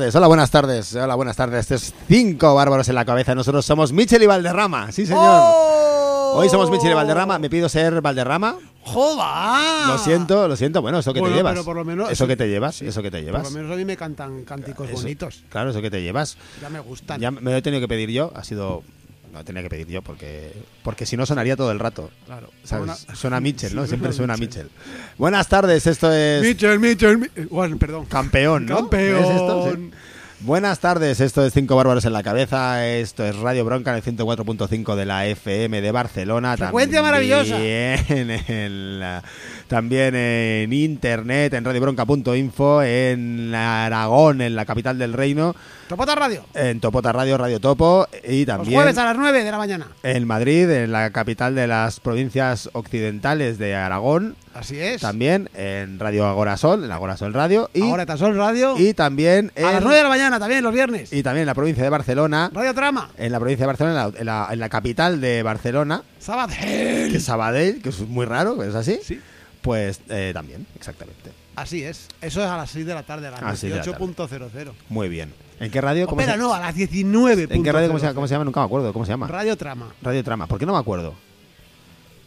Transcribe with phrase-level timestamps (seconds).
[0.00, 1.60] tardes, hola, buenas tardes, hola, buenas tardes.
[1.60, 3.34] Este es Cinco Bárbaros en la Cabeza.
[3.34, 5.42] Nosotros somos Michel y Valderrama, sí señor.
[6.32, 7.38] Hoy somos Michel y Valderrama.
[7.38, 8.56] Me pido ser Valderrama.
[8.82, 9.88] ¡Joda!
[9.88, 10.80] Lo siento, lo siento.
[10.80, 11.52] Bueno, eso que Bueno, te llevas.
[11.52, 12.86] pero por lo menos- eso que te llevas, sí.
[12.86, 13.42] eso que te Por llevas.
[13.44, 15.42] lo menos a mí me cantan cánticos Eso- bonitos.
[15.50, 16.36] Claro, eso que te llevas.
[16.62, 17.20] Ya me gustan.
[17.20, 18.32] Ya me lo he tenido que pedir yo.
[18.34, 18.82] Ha sido.
[19.32, 22.10] No tenía que pedir yo porque porque si no sonaría todo el rato.
[22.26, 22.50] Claro.
[22.64, 22.84] ¿Sabes?
[23.06, 23.82] Una- Suena Mitchell, ¿no?
[23.82, 24.64] Sí, Siempre suena Mitchell.
[24.64, 25.14] Mitchell.
[25.18, 28.06] Buenas tardes, esto es Mitchell, Mitchell, Mi- eh, Bueno, perdón.
[28.06, 28.76] Campeón, ¿no?
[28.76, 29.22] Campeón.
[29.24, 29.72] ¿Es esto?
[29.74, 29.90] Sí.
[30.42, 34.02] Buenas tardes, esto es Cinco Bárbaros en la Cabeza, esto es Radio Bronca en el
[34.02, 36.56] 104.5 de la FM de Barcelona.
[36.56, 37.56] Frecuencia maravillosa.
[37.60, 39.22] En, la-
[39.70, 45.54] también en internet, en radiobronca.info, en Aragón, en la capital del reino,
[45.88, 46.44] Topota Radio.
[46.54, 49.86] en Topota Radio, Radio Topo y Los también jueves a las 9 de la mañana.
[50.02, 55.00] en Madrid, en la capital de las provincias occidentales de Aragón, Así es.
[55.00, 58.74] también en Radio Agorasol, en Agorasol Radio y, Ahora Tasol Radio.
[58.76, 61.12] y también en, a las 9 de la mañana también, los viernes.
[61.12, 63.08] y también en la provincia de Barcelona, Radio Trama.
[63.16, 66.52] en la provincia de Barcelona, en la, en la- en la capital de Barcelona, Sábado.
[66.60, 69.20] que Sabadell, que es muy raro, que es así, Sí.
[69.60, 71.32] Pues eh, también, exactamente.
[71.56, 72.08] Así es.
[72.20, 73.84] Eso es a las 6 de la tarde, a las A las 6 de la
[73.84, 73.98] tarde.
[73.98, 74.72] 18.00.
[74.88, 75.32] Muy bien.
[75.58, 76.06] ¿En qué radio?
[76.06, 77.48] ¿Cómo Espera, no, a las 19.
[77.50, 77.88] ¿En qué radio?
[77.88, 78.14] ¿Cómo se, llama?
[78.14, 78.44] ¿Cómo se llama?
[78.44, 78.92] Nunca me acuerdo.
[78.92, 79.26] ¿Cómo se llama?
[79.26, 79.92] Radio Trama.
[80.00, 80.46] Radio Trama.
[80.46, 81.14] ¿Por qué no me acuerdo?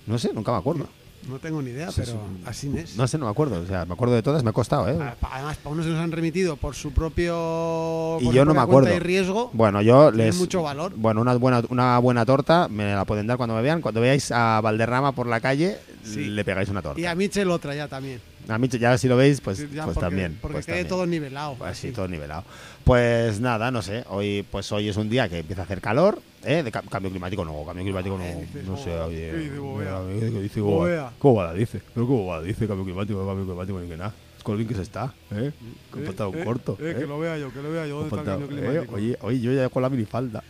[0.05, 0.88] No sé, nunca me acuerdo.
[1.29, 2.44] No tengo ni idea, Sí, pero sí.
[2.45, 2.95] así es.
[2.97, 3.61] No sé, no me acuerdo.
[3.61, 4.97] O sea, me acuerdo de todas, me ha costado, ¿eh?
[5.00, 8.17] Ah, Además, para unos que nos han remitido por su propio.
[8.22, 8.94] Y yo no me acuerdo.
[8.94, 9.50] y riesgo.
[9.53, 10.35] Bueno, yo les.
[10.38, 10.94] mucho valor.
[10.95, 13.81] Bueno, una buena, una buena torta me la pueden dar cuando me vean.
[13.81, 16.25] Cuando veáis a Valderrama por la calle, Sí.
[16.25, 17.00] le pegáis una torta.
[17.00, 18.19] Y a Mitchell otra ya también.
[18.48, 20.38] A mí, ya si lo veis, pues, Ya, pues porque, también.
[20.42, 20.90] Porque pues quede también.
[20.90, 21.56] todo nivelado.
[21.56, 21.96] Pues sí, así.
[21.96, 22.44] todo nivelado.
[22.84, 24.04] Pues nada, no sé.
[24.09, 26.22] Hoy, pues hoy es un día que empieza a hacer calor.
[26.44, 26.62] ¿eh?
[26.64, 28.24] De ca- cambio climático no, cambio climático no.
[28.24, 29.31] Dice No sé, oye.
[29.31, 30.62] ¿Qué dice dice
[31.54, 31.81] dice?
[31.94, 32.68] Pero ¿Cómo va la dice?
[32.68, 34.14] Cambio climático, cambio climático, ni que nada.
[34.44, 35.52] Con bien que se está, ¿eh?
[35.94, 36.78] Que Eh, un eh, corto.
[36.81, 36.96] eh, ¿eh?
[37.00, 38.00] que lo vea yo, que lo vea yo.
[38.02, 38.96] Ha ¿Dónde está el faltado- cambio eh, climático?
[38.96, 40.44] oye, oye, yo ya con la minifalda.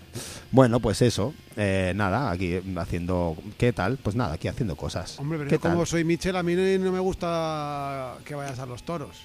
[0.51, 1.33] Bueno, pues eso.
[1.55, 3.37] eh, nada, aquí haciendo.
[3.59, 3.97] ¿Qué tal?
[3.97, 5.19] Pues nada, aquí haciendo cosas.
[5.19, 5.87] Hombre, pero ¿Qué yo como tal?
[5.87, 9.17] soy Mitchell, a mí no me gusta que vayas a los toros.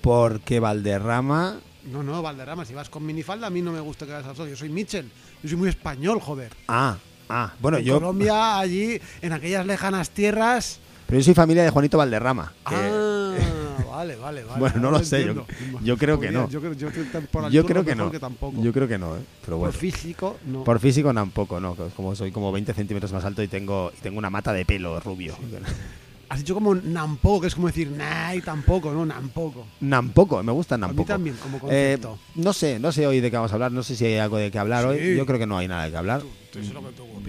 [0.00, 1.56] Porque Valderrama.
[1.90, 4.28] No, no, Valderrama, si vas con minifalda, a mí no me gusta que vayas a
[4.30, 4.50] los toros.
[4.50, 5.08] Yo soy Mitchell.
[5.42, 6.52] Yo soy muy español, joder.
[6.68, 6.96] Ah,
[7.28, 7.52] ah.
[7.60, 7.94] Bueno, en yo.
[7.94, 10.80] Colombia, allí, en aquellas lejanas tierras.
[11.06, 12.52] Pero yo soy familia de Juanito Valderrama.
[12.68, 13.12] que- Ah,
[13.96, 14.60] vale, vale, vale.
[14.60, 15.46] Bueno, no lo sé, yo-
[15.82, 16.48] yo creo que no.
[16.48, 18.10] Yo creo, yo creo por yo creo que no.
[18.10, 18.62] que tampoco.
[18.62, 19.20] Yo creo que no, ¿eh?
[19.40, 19.72] Pero Por bueno.
[19.72, 20.64] físico, no.
[20.64, 21.74] Por físico tampoco, no.
[21.96, 25.00] Como soy como 20 centímetros más alto y tengo, y tengo una mata de pelo
[25.00, 25.34] rubio.
[26.28, 29.64] Has dicho como nampoco, que es como decir nay, tampoco, no, nampoco.
[29.80, 31.06] Nampoco, me gusta A mí Nampoco.
[31.06, 32.18] también, como Eh, concepto.
[32.34, 34.36] no sé, no sé hoy de qué vamos a hablar, no sé si hay algo
[34.36, 34.88] de qué hablar Sí.
[34.88, 35.16] hoy.
[35.16, 36.20] Yo creo que no hay nada de qué hablar.
[36.22, 36.58] Tú tú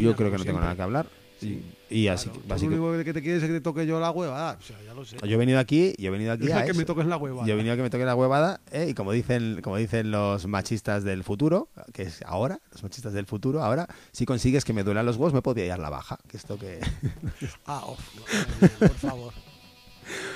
[0.02, 0.62] Yo creo que no tengo siempre.
[0.64, 1.06] nada que hablar.
[1.40, 1.62] Sí.
[1.90, 2.82] Y así, Claro, básicamente.
[2.84, 4.58] Lo único que te quieres es que te toque yo la huevada.
[4.60, 5.18] O sea, ya lo sé.
[5.22, 6.80] Yo he venido aquí, yo he venido aquí a que eso.
[6.80, 7.48] me toques la huevada.
[7.48, 8.88] Yo he venido a que me toque la huevada, ¿eh?
[8.90, 13.26] y como dicen, como dicen los machistas del futuro, que es ahora, los machistas del
[13.26, 16.18] futuro, ahora, si consigues que me duelan los huevos, me podría ir la baja.
[16.28, 16.80] Que esto que.
[17.66, 19.34] Ah, madre mía, por favor.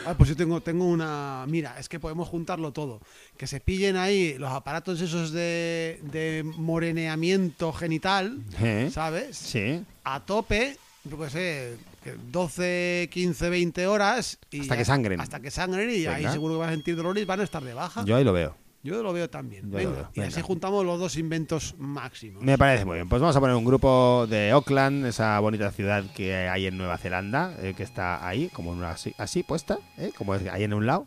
[0.05, 1.45] Ah, pues yo tengo, tengo una.
[1.47, 2.99] Mira, es que podemos juntarlo todo.
[3.37, 8.89] Que se pillen ahí los aparatos esos de, de moreneamiento genital, ¿Eh?
[8.91, 9.37] ¿sabes?
[9.37, 9.83] Sí.
[10.03, 14.37] A tope yo qué sé, que 12, 15, 20 horas.
[14.51, 15.19] Y Hasta ya- que sangren.
[15.21, 17.63] Hasta que sangren y ahí seguro que van a sentir dolor y van a estar
[17.63, 18.03] de baja.
[18.05, 18.55] Yo ahí lo veo.
[18.83, 19.69] Yo lo veo también.
[19.69, 22.41] Lo Venga, veo, Y así juntamos los dos inventos máximos.
[22.43, 23.07] Me parece muy bien.
[23.09, 26.97] Pues vamos a poner un grupo de Auckland, esa bonita ciudad que hay en Nueva
[26.97, 30.73] Zelanda, eh, que está ahí, como una- así, así puesta, eh, como es ahí en
[30.73, 31.05] un lado.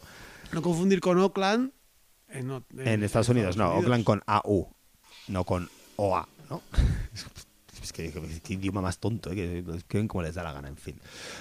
[0.52, 1.72] No confundir con Oakland
[2.28, 3.82] en, o- En Estados Unidos, no, Unidos.
[3.82, 4.68] Auckland con AU,
[5.26, 6.62] no con OA, ¿no?
[7.84, 8.10] Es que,
[8.42, 9.34] qué idioma más tonto, ¿eh?
[9.34, 10.98] que escriben como les da la gana, en fin.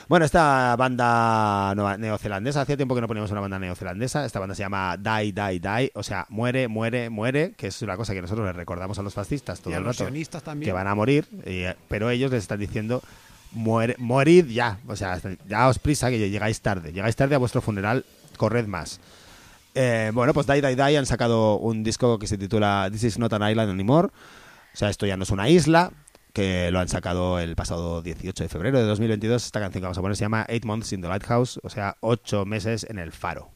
[0.10, 4.64] Bueno, esta banda neozelandesa, hacía tiempo que no poníamos una banda neozelandesa, esta banda se
[4.64, 8.46] llama Die, Die, Die, o sea, muere, muere, muere, que es una cosa que nosotros
[8.46, 10.12] les recordamos a los fascistas todo Y a el los rato,
[10.42, 10.68] también.
[10.68, 13.02] que van a morir, eh, pero ellos les están diciendo,
[13.54, 18.06] muere, morid ya, o sea, daos prisa que llegáis tarde, llegáis tarde a vuestro funeral,
[18.38, 19.00] corred más.
[19.76, 23.18] Eh, bueno, pues Die Die Die han sacado un disco que se titula This is
[23.18, 24.10] not an island anymore.
[24.74, 25.92] O sea, esto ya no es una isla,
[26.34, 29.46] que lo han sacado el pasado 18 de febrero de 2022.
[29.46, 31.96] Esta canción que vamos a poner se llama Eight Months in the Lighthouse, o sea,
[32.02, 33.52] ocho meses en el faro.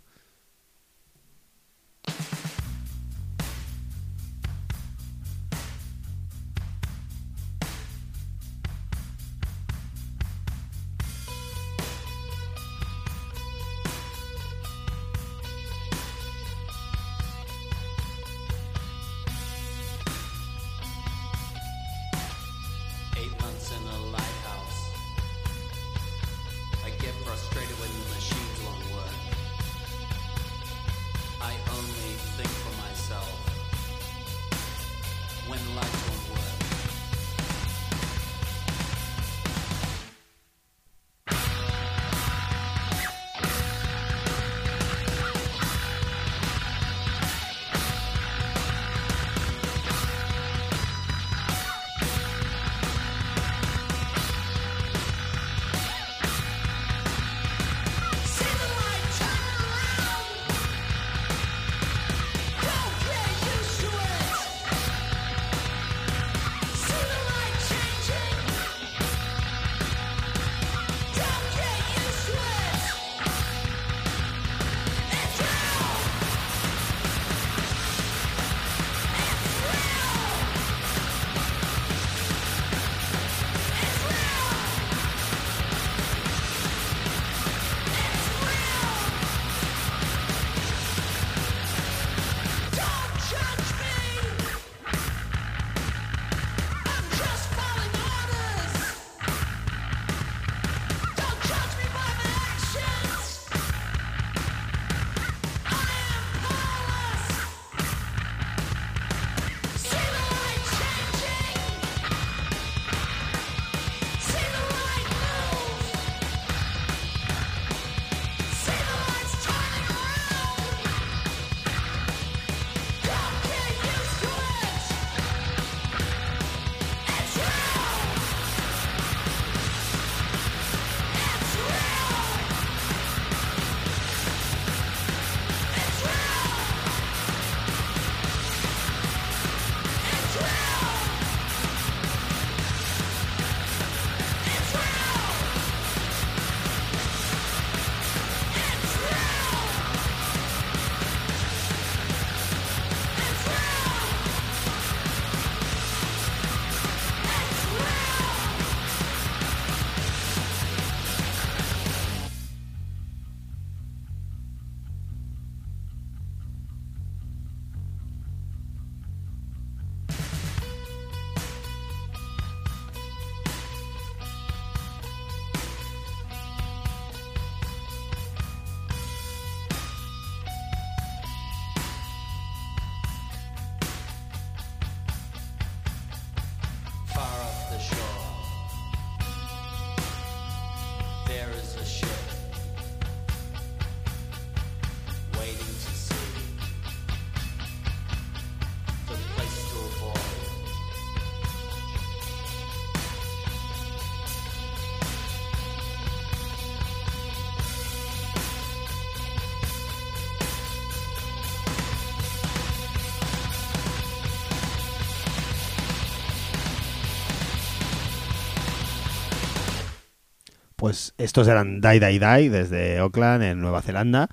[220.87, 224.29] Pues estos eran Die Die Die desde Auckland, en Nueva Zelanda.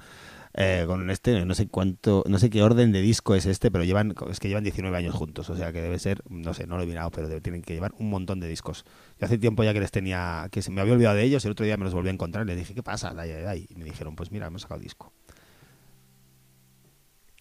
[0.56, 3.82] eh, con este, no sé cuánto, no sé qué orden de disco es este, pero
[3.82, 6.76] llevan, es que llevan 19 años juntos, o sea que debe ser, no sé, no
[6.76, 8.84] lo he mirado, pero debe- tienen que llevar un montón de discos.
[9.18, 11.48] Yo hace tiempo ya que les tenía, que se me había olvidado de ellos, y
[11.48, 13.12] el otro día me los volví a encontrar y les dije, ¿qué pasa?
[13.12, 13.66] Dai, dai, dai.
[13.68, 15.12] Y me dijeron, pues mira, hemos sacado disco.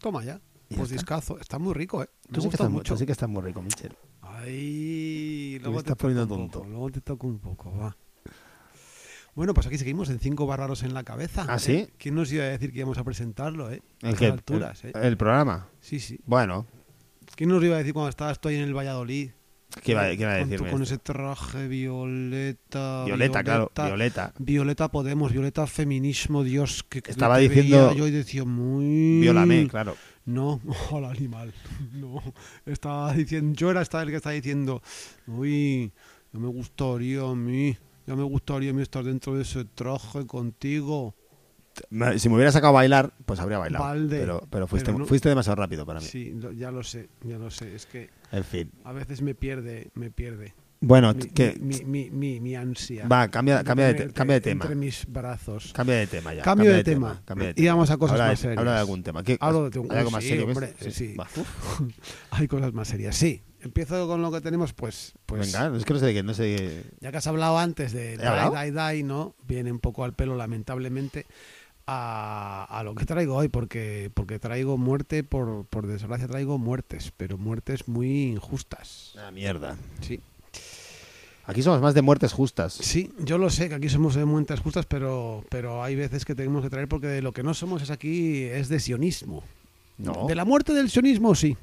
[0.02, 0.42] Toma ya.
[0.70, 0.94] Y Pues está.
[0.96, 1.40] discazo.
[1.40, 2.10] Está muy rico, ¿eh?
[2.30, 2.96] Me Tú sí, estás, mu- mucho.
[2.96, 3.96] tú sí que estás muy rico, Michel.
[4.24, 6.60] Ay, me luego estás te poniendo toco un tonto.
[6.62, 7.96] poco, luego te toco un poco, va.
[9.36, 11.46] Bueno, pues aquí seguimos en cinco barraros en la cabeza.
[11.50, 11.60] ¿Ah, ¿eh?
[11.60, 11.88] sí?
[11.98, 13.82] ¿Quién nos iba a decir que íbamos a presentarlo, eh?
[14.04, 14.94] A El, que, alturas, el, eh.
[15.04, 15.68] el programa.
[15.82, 16.20] Sí, sí.
[16.26, 16.68] Bueno,
[17.36, 19.32] ¿Quién nos iba a decir cuando estabas tú ahí en el Valladolid?
[19.82, 20.72] ¿qué iba, qué a Con tu- decirme?
[20.72, 20.94] Con este?
[20.96, 23.06] ese traje violeta.
[23.06, 24.34] Violeta, claro, Violeta.
[24.38, 29.22] Violeta Podemos, Violeta Feminismo, Dios, que, Estaba diciendo- veía Yo y decía muy.
[29.22, 29.96] Viólame, claro.
[30.26, 30.62] No,
[30.92, 31.52] hola animal.
[31.94, 32.22] No,
[32.68, 34.84] estaba diciendo, yo era el que estaba diciendo,
[35.26, 35.92] uy,
[36.32, 37.76] ya me gustaría a mí,
[38.08, 41.16] ya me gustaría a mí estar dentro de ese traje contigo.
[42.18, 44.08] Si me hubiera sacado a bailar, pues habría bailado.
[44.10, 46.06] Pero, pero fuiste, Pero no- fuiste demasiado rápido para mí.
[46.06, 47.74] Sí, ya lo sé, ya lo sé.
[47.76, 48.72] Es que En fin.
[48.84, 50.54] a veces me pierde, me pierde.
[50.82, 53.08] Bueno, Mi, que, mi, mi, mi, ansia.
[53.08, 54.66] va, cambia, cambia, de, Entre- cambia de tema.
[54.66, 55.72] Entre mis brazos.
[55.74, 56.44] Cambia de tema ya.
[56.44, 57.22] Cambio de tema.
[57.26, 58.58] cambia de Y vamos a cosas habla más serias.
[58.60, 59.24] Habla de algún tema.
[59.24, 60.46] ¿Qué- Hablo de- ¿Hay algo más sí, serio?
[60.46, 61.16] hombre, sí.
[61.16, 61.26] Va.
[62.32, 63.16] Hay cosas más serias.
[63.16, 65.14] Sí, empiezo con lo que tenemos, pues.
[65.26, 67.92] pues Venga, es que no sé de qué, no sé Ya que has hablado antes
[67.94, 68.72] de ¿He Die?
[68.72, 69.36] Die, Die, ¿no?
[69.48, 71.26] Viene un poco al pelo, lamentablemente,
[71.88, 77.12] a, a lo que traigo hoy, porque, porque traigo muerte, por, por desgracia traigo muertes,
[77.16, 79.14] pero muertes muy injustas.
[79.18, 79.78] Ah, mierda.
[80.02, 80.22] Sí.
[81.46, 82.74] Aquí somos más de muertes justas.
[82.74, 86.36] Sí, yo lo sé que aquí somos de muertes justas, pero, pero hay veces que
[86.36, 89.44] tenemos que traer porque de lo que no somos es aquí es de sionismo.
[90.04, 90.28] No.
[90.28, 91.56] De la muerte del sionismo, sí.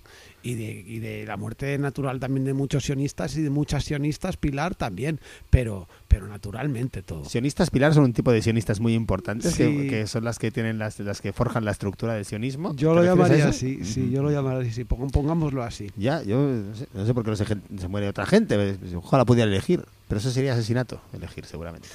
[0.42, 4.38] Y de, y de la muerte natural también de muchos sionistas y de muchas sionistas,
[4.38, 5.20] Pilar también.
[5.50, 7.26] Pero, pero naturalmente todo.
[7.26, 9.88] Sionistas pilar son un tipo de sionistas muy importantes que, Sí.
[9.88, 12.74] que son las que tienen las, las que forjan la estructura del sionismo.
[12.74, 15.90] Yo ¿Te lo llamaría así, sí, yo lo llamaría así, sí, pong- pongámoslo así.
[15.98, 18.78] Ya, yo no sé, no sé por qué no se, se muere otra gente.
[18.96, 19.84] Ojalá pudiera elegir.
[20.08, 21.86] Pero eso sería asesinato, elegir seguramente.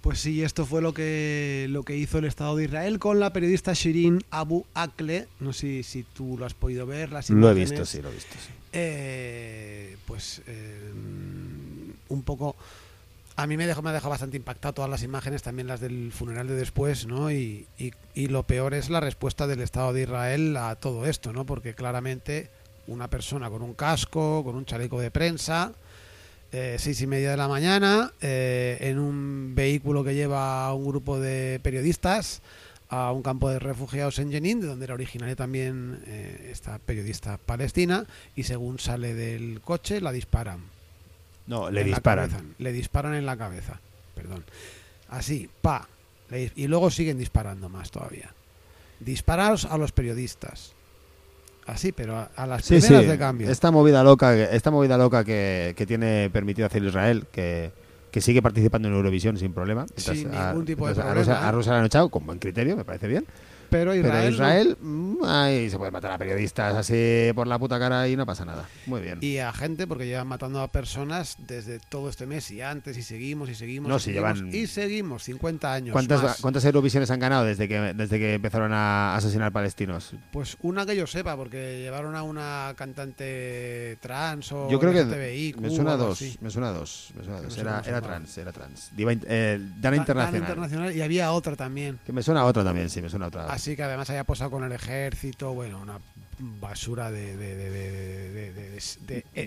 [0.00, 3.32] Pues sí, esto fue lo que, lo que hizo el Estado de Israel con la
[3.32, 5.26] periodista Shirin Abu Akleh.
[5.40, 7.70] No sé si tú lo has podido ver, las Lo he imágenes.
[7.70, 8.34] visto, sí, lo he visto.
[8.34, 8.52] sí.
[8.72, 10.92] Eh, pues eh,
[12.08, 12.54] un poco
[13.36, 16.12] a mí me dejó me ha dejado bastante impactado todas las imágenes también las del
[16.12, 20.02] funeral de después no y, y- y lo peor es la respuesta del Estado de
[20.02, 22.50] Israel a todo esto no porque claramente
[22.88, 25.72] una persona con un casco con un chaleco de prensa
[26.52, 30.86] eh, seis y media de la mañana eh, en un vehículo que lleva a un
[30.86, 32.42] grupo de periodistas
[32.90, 37.36] a un campo de refugiados en Jenin, de donde era originaria también eh, esta periodista
[37.36, 40.62] palestina, y según sale del coche la disparan.
[41.46, 42.30] No, le en disparan.
[42.30, 42.44] cabeza.
[42.58, 43.80] Le disparan en la cabeza,
[44.14, 44.44] perdón.
[45.08, 45.86] Así, pa.
[46.56, 48.34] Y luego siguen disparando más todavía.
[49.00, 50.72] Dispararos a los periodistas.
[51.68, 52.86] Así, pero a, a las Sí, sí.
[52.88, 53.50] primeras de cambio.
[53.50, 57.70] Esta movida loca, que- esta movida loca que, que tiene permitido hacer Israel, que,
[58.10, 59.84] que sigue participando en Eurovisión sin problema.
[59.96, 61.52] Sin a- ningún tipo de entonces a problema, Rusia- A ¿eh?
[61.52, 63.26] Rusia la han echado con buen criterio, me parece bien.
[63.70, 64.30] Pero Israel, Pero no.
[64.30, 68.24] Israel, mm, ahí se puede matar a periodistas así por la puta cara y no
[68.26, 68.66] pasa nada.
[68.86, 69.18] Muy bien.
[69.20, 73.02] y a gente porque llevan matando a personas desde todo este mes y antes y
[73.02, 76.40] seguimos y seguimos No, y si seguimos, llevan- y seguimos 50 años ¿Cuántas, más.
[76.40, 80.12] ¿Cuántas Eurovisiones han ganado desde que, desde que empezaron a asesinar palestinos?
[80.32, 82.74] pues una que yo sepa porque llevaron a una
[83.22, 87.36] cantante trans o Yo creo que me suena algo dos, me suena dos, me suena
[87.38, 87.54] no dos.
[87.54, 88.90] sé Era, era trans, era trans.
[88.96, 90.40] Diva eh, Dana tan Internacional.
[90.40, 93.28] internacional y había otra también Que me suena a otra también, sí, me suena a
[93.28, 93.46] otra.
[93.58, 95.98] Así que además había posado con el ejército bueno una
[96.38, 98.78] basura de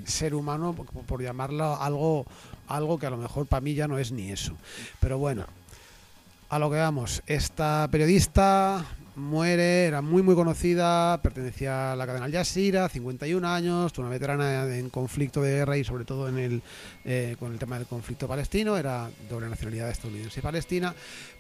[0.06, 2.26] ser humano por, por llamarlo algo
[2.68, 4.54] algo que a lo mejor para mí ya no es ni eso.
[5.00, 5.46] Pero bueno
[6.50, 7.24] a lo que vamos.
[7.26, 8.86] Esta periodista
[9.22, 14.66] muere era muy muy conocida pertenecía a la cadena Al Jazeera 51 años una veterana
[14.76, 16.62] en conflicto de guerra y sobre todo en el
[17.06, 20.94] eh, con el tema del conflicto palestino era doble nacionalidad estadounidense y palestina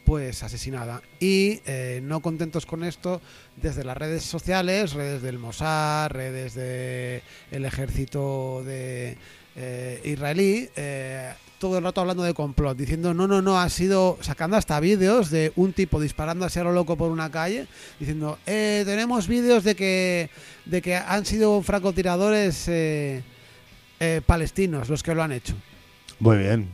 [0.06, 1.02] pues asesinada.
[1.20, 3.22] Y eh, no contentos con esto
[3.58, 9.18] desde las redes sociales redes del Mossad redes del ejército de
[9.56, 10.70] eh, israelí
[11.62, 15.30] todo el rato hablando de complot, diciendo no, no, no, ha sido sacando hasta vídeos
[15.30, 17.68] de un tipo disparando hacia lo loco por una calle,
[18.00, 20.32] diciendo eh, tenemos vídeos de que
[20.65, 23.22] de que han sido francotiradores eh,
[24.00, 25.53] eh, palestinos los que lo han hecho.
[26.20, 26.68] Muy bien,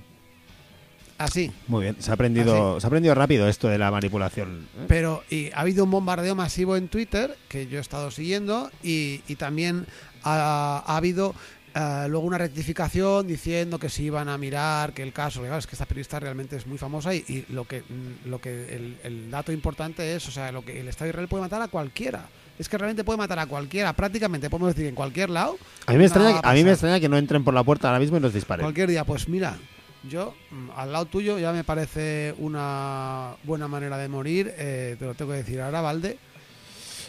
[1.18, 1.52] Así.
[1.68, 1.98] muy bien.
[2.00, 4.68] Se ha aprendido, se ha aprendido rápido esto de la manipulación.
[4.78, 4.86] ¿eh?
[4.88, 9.22] Pero y ha habido un bombardeo masivo en Twitter que yo he estado siguiendo y,
[9.28, 9.86] y también
[10.24, 11.36] ha, ha habido
[11.80, 15.68] Eh, luego una rectificación diciendo que se iban a mirar que el caso, claro, es
[15.68, 18.98] que esta periodista realmente es muy famosa y, y lo que mm, lo que el,
[19.04, 21.68] el dato importante es, o sea, lo que el Estado de Israel puede matar a
[21.68, 22.26] cualquiera.
[22.58, 25.58] Es que realmente puede matar a cualquiera, prácticamente podemos decir en cualquier lado.
[25.86, 28.00] A mí, me extraña, a mí me extraña que no entren por la puerta ahora
[28.00, 28.64] mismo y nos disparen.
[28.64, 29.56] Cualquier día, pues mira,
[30.10, 35.06] yo mm, al lado tuyo ya me parece una buena manera de morir, eh, te
[35.06, 36.18] lo tengo que decir ahora, Valde.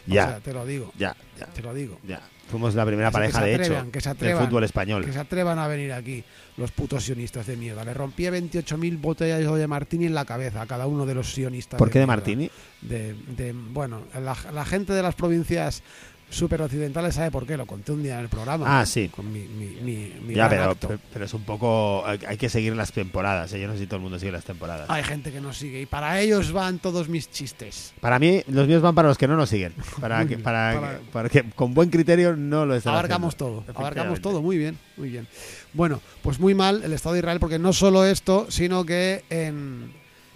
[0.07, 0.27] O Ya.
[0.29, 1.99] sea, te lo digo, Ya, ya, te lo digo.
[2.07, 2.21] ya.
[2.51, 5.05] Fuimos la primera que pareja, de atrevan, hecho, que se del atrevan, fútbol español.
[5.05, 6.25] Que se atrevan a venir aquí
[6.57, 7.85] los putos sionistas de mierda.
[7.85, 11.79] Le rompí 28.000 botellas de Martini en la cabeza a cada uno de los sionistas.
[11.79, 12.17] ¿Por qué de mierda.
[12.17, 12.51] Martini?
[12.81, 15.83] De, de- bueno, la, la gente de las provincias
[16.31, 18.81] super occidentales sabe por qué, lo conté un día en el programa.
[18.81, 19.09] Ah, sí.
[19.09, 20.99] Con mi, mi, mi- mi Ya, pero, acto.
[21.13, 22.05] pero- es un poco...
[22.07, 23.53] Hay hay que seguir las temporadas.
[23.53, 23.61] ¿eh?
[23.61, 24.89] Yo no sé si todo el mundo sigue las temporadas.
[24.91, 27.93] Hay gente que nos sigue y para ellos van todos mis chistes.
[28.01, 29.73] Para mí, los míos van para los que no nos siguen.
[30.01, 33.63] Para que, para, Para- que- para que con buen criterio no lo estén Abarcamos haciendo.
[33.65, 35.27] todo, abarcamos todo, muy bien, muy bien.
[35.73, 39.93] Bueno, pues muy mal el Estado de Israel porque no solo esto, sino que en,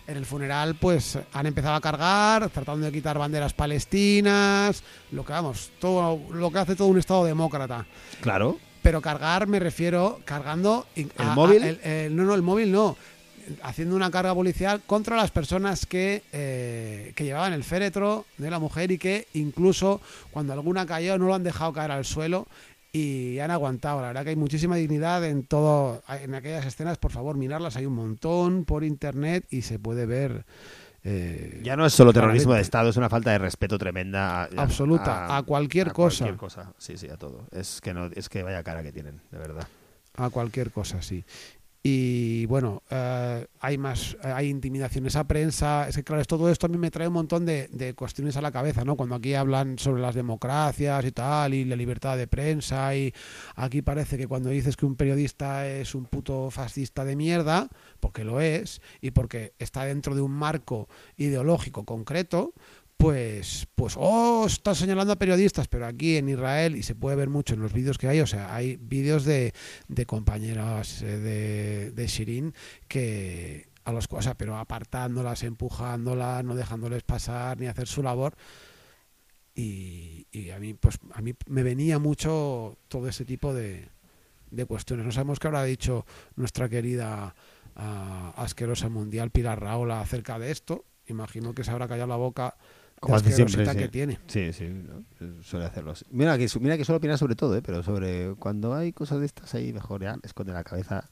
[0.07, 4.83] en el funeral pues han empezado a cargar, tratando de quitar banderas palestinas,
[5.13, 7.87] lo que vamos, todo lo que hace todo un Estado demócrata.
[8.21, 8.59] Claro.
[8.83, 11.63] Pero cargar me refiero cargando ¿El a- a- móvil?
[11.63, 12.97] el- el- no, no, el móvil no.
[13.65, 18.61] Haciendo una carga policial contra las personas que, eh, que llevaban el féretro de la
[18.61, 22.47] mujer y que incluso cuando alguna cayó no lo han dejado caer al suelo
[22.93, 24.01] y han aguantado.
[24.01, 26.99] La verdad que hay muchísima dignidad en todo, en aquellas escenas.
[26.99, 27.77] Por favor, mirarlas.
[27.77, 30.45] Hay un montón por internet y se puede ver.
[31.05, 32.57] eh, Ya no es solo terrorismo claramente.
[32.59, 34.43] de Estado, es una falta de respeto tremenda.
[34.45, 36.25] a- Absoluta, a cualquier cosa.
[36.27, 36.73] cualquier cosa.
[36.79, 37.47] Sí, sí, a todo.
[37.51, 39.67] Es que, no, es que vaya cara que tienen, de verdad.
[40.15, 41.25] a cualquier cosa, sí.
[41.85, 45.89] Y bueno, eh, hay más, eh, hay intimidaciones a prensa.
[45.89, 48.37] Es que claro, es todo esto a mí me trae un montón de, de cuestiones
[48.37, 48.97] a la cabeza, ¿no?
[48.97, 53.13] Cuando aquí hablan sobre las democracias y tal, y la libertad de prensa, y
[53.57, 58.23] aquí parece que cuando dices que un periodista es un puto fascista de mierda, porque
[58.23, 62.53] lo es, y porque está dentro de un marco ideológico concreto,
[63.03, 67.29] pues, pues, oh, está señalando a periodistas, pero aquí en Israel, y se puede ver
[67.29, 69.53] mucho en los vídeos que hay, o sea, hay vídeos de,
[69.89, 72.55] de compañeras eh, de, de Shirin
[72.87, 78.37] que a los o sea, pero apartándolas, empujándolas, no dejándoles pasar ni hacer su labor.
[79.57, 83.89] Y, a mí, pues, a mí me venía mucho todo ese tipo de,
[84.53, 85.05] de cuestiones.
[85.05, 87.35] No sabemos qué habrá dicho nuestra querida
[87.75, 90.85] ah, asquerosa mundial Pilar Raola acerca de esto.
[91.09, 92.55] Imagino que se habrá callado la boca
[93.03, 93.77] Como hace siempre, sí.
[93.77, 94.21] que tiene.
[94.29, 94.69] Sí, sí,
[95.43, 95.91] suele hacerlo.
[95.91, 96.05] así.
[96.11, 97.61] Mira que, mira que suele opinar sobre todo, ¿eh?
[97.61, 101.09] pero sobre cuando hay cosas de estas ahí, mejor ya esconde la cabeza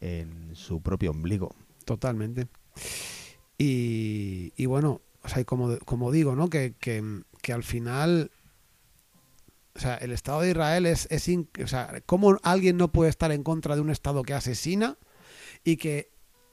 [0.00, 1.56] en su propio ombligo.
[1.84, 2.46] Totalmente.
[3.58, 6.48] Y, y bueno, o sea, como, como digo, ¿no?
[6.48, 7.02] Que, que,
[7.42, 8.30] que al final,
[9.74, 13.10] o sea, el Estado de Israel es, es in- o sea, cómo alguien no puede
[13.10, 14.96] estar en contra de un Estado que asesina
[15.64, 16.12] y que,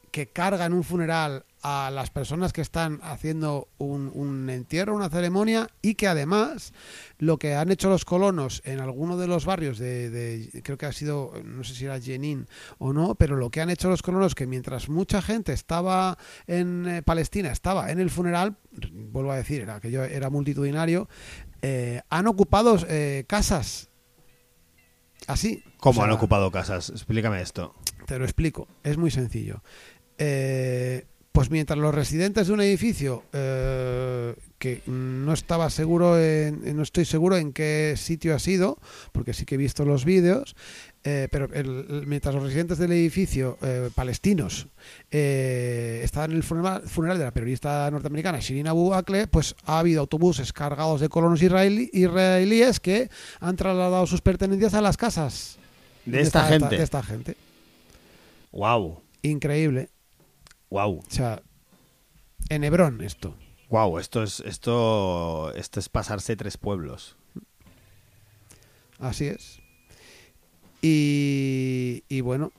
[0.09, 5.09] que carga en un funeral a las personas que están haciendo un, un entierro, una
[5.09, 6.73] ceremonia, y que además
[7.17, 10.85] lo que han hecho los colonos en alguno de los barrios de, de- creo que
[10.85, 12.45] ha sido, no sé si era Jenin
[12.77, 16.85] o no, pero lo que han hecho los colonos que mientras mucha gente estaba en
[16.87, 18.57] eh, Palestina, estaba en el funeral,
[18.91, 21.09] vuelvo a decir, era que yo era multitudinario,
[21.63, 23.89] eh, han ocupado eh, casas.
[25.25, 25.63] Así.
[25.79, 26.91] ¿Cómo O sea, han ocupado casas?
[26.91, 27.73] Explícame esto.
[28.05, 29.63] te lo explico, es muy sencillo.
[30.19, 36.81] Eh, pues mientras los residentes de un edificio eh, que no estaba seguro, en, no
[36.81, 38.79] estoy seguro en qué sitio ha sido,
[39.11, 40.55] porque sí que he visto los vídeos,
[41.03, 44.67] eh, pero el- mientras los residentes del edificio eh, palestinos
[45.11, 49.79] eh, estaban en el funeral, funeral de la periodista norteamericana Shirin Abu Akleh, pues ha
[49.79, 53.09] habido autobuses cargados de colonos israelí- israelíes que
[53.41, 55.57] han trasladado sus pertenencias a las casas
[56.05, 56.77] De esta gente.
[56.77, 57.35] de esta gente.
[58.53, 59.89] Wow, Increíble.
[60.69, 61.41] Wow, O sea,
[62.49, 63.35] en Hebrón esto.
[63.69, 63.97] wow.
[63.99, 67.15] Esto es esto esto es pasarse tres pueblos.
[68.99, 69.59] Así es.
[70.81, 72.51] Y, y bueno,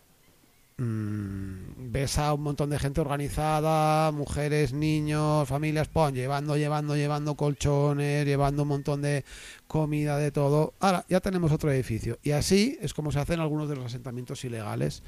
[0.78, 7.36] mm, ves a un montón de gente organizada, mujeres, niños, familias, pon, llevando, llevando, llevando
[7.36, 9.24] colchones, llevando un montón de
[9.68, 10.74] comida, de todo.
[10.80, 12.18] Ahora, ya tenemos otro edificio.
[12.22, 15.02] Y así es como se hacen algunos de los asentamientos ilegales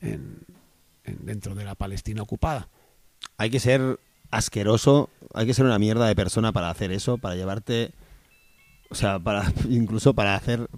[0.00, 0.38] en-
[1.04, 2.68] dentro de la Palestina ocupada.
[3.36, 3.98] Hay que ser
[4.30, 7.92] asqueroso, hay que ser una mierda de persona para hacer eso, para llevarte,
[8.90, 10.68] o sea, para incluso para hacer,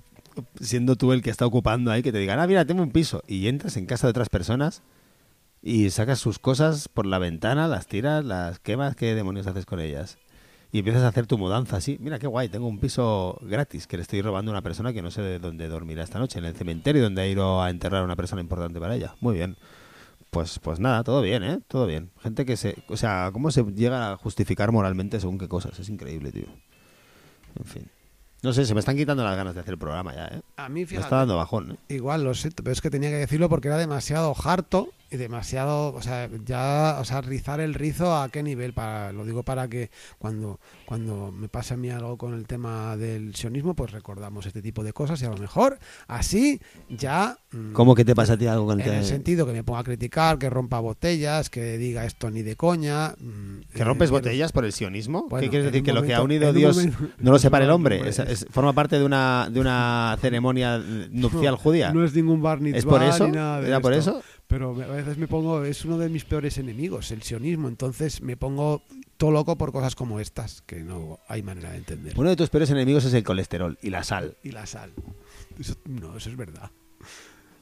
[0.61, 3.23] siendo tú el que está ocupando ahí, que te digan, ah, mira, tengo un piso,
[3.27, 4.83] y entras en casa de otras personas
[5.63, 9.81] y sacas sus cosas por la ventana, las tiras, las quemas, ¿qué demonios haces con
[9.81, 10.19] ellas?
[10.75, 11.99] y empiezas a hacer tu mudanza así.
[12.01, 15.03] Mira qué guay, tengo un piso gratis que le estoy robando a una persona que
[15.03, 18.03] no sé de dónde dormirá esta noche, en el cementerio donde ha ido a enterrar
[18.03, 19.15] a una persona importante para ella.
[19.21, 19.57] Muy bien.
[20.35, 21.61] Pues, pues nada, todo bien, ¿eh?
[21.69, 22.11] Todo bien.
[22.21, 22.83] Gente que se...
[22.89, 25.79] O sea, ¿cómo se llega a justificar moralmente según qué cosas?
[25.79, 26.47] Es increíble, tío.
[27.57, 27.89] En fin.
[28.43, 30.43] No sé, se me están quitando las ganas de hacer el programa ya, ¿eh?
[30.57, 31.95] A mí, Me fíjate, está dando bajón, ¿eh?
[31.95, 36.03] Igual, lo siento, pero es que tenía que decirlo porque era demasiado harto demasiado, o
[36.03, 39.91] sea, ya, o sea, rizar el rizo a qué nivel, para, lo digo para que
[40.19, 44.63] cuando, cuando me pase a mí algo con el tema del sionismo, pues recordamos este
[44.63, 47.39] tipo de cosas y a lo mejor así ya...
[47.53, 49.81] mm, ¿Cómo que te pasa a ti algo con En el sentido que me ponga
[49.81, 53.15] a criticar, que rompa botellas, que diga esto ni de coña.
[53.19, 55.27] mm, que rompes eh, botellas por el sionismo?
[55.29, 55.83] Bueno, ¿Qué quieres decir?
[55.85, 58.09] ¿Que lo que ha unido Dios momento- no lo separa el hombre?
[58.09, 60.79] Es- es- ¿Forma parte de una, de una ceremonia
[61.11, 61.93] nupcial judía?
[61.93, 63.27] No es ningún bar ni ¿Es por eso?
[63.27, 64.23] ni nada de ¿Era por eso?
[64.47, 67.69] Pero a veces me pongo, es uno de mis peores enemigos, el sionismo.
[67.69, 68.83] Entonces me pongo
[69.17, 72.13] todo loco por cosas como estas, que no hay manera de entender.
[72.17, 74.37] Uno de tus peores enemigos es el colesterol y la sal.
[74.43, 74.93] Y la sal.
[75.59, 76.71] Eso- no, eso es verdad.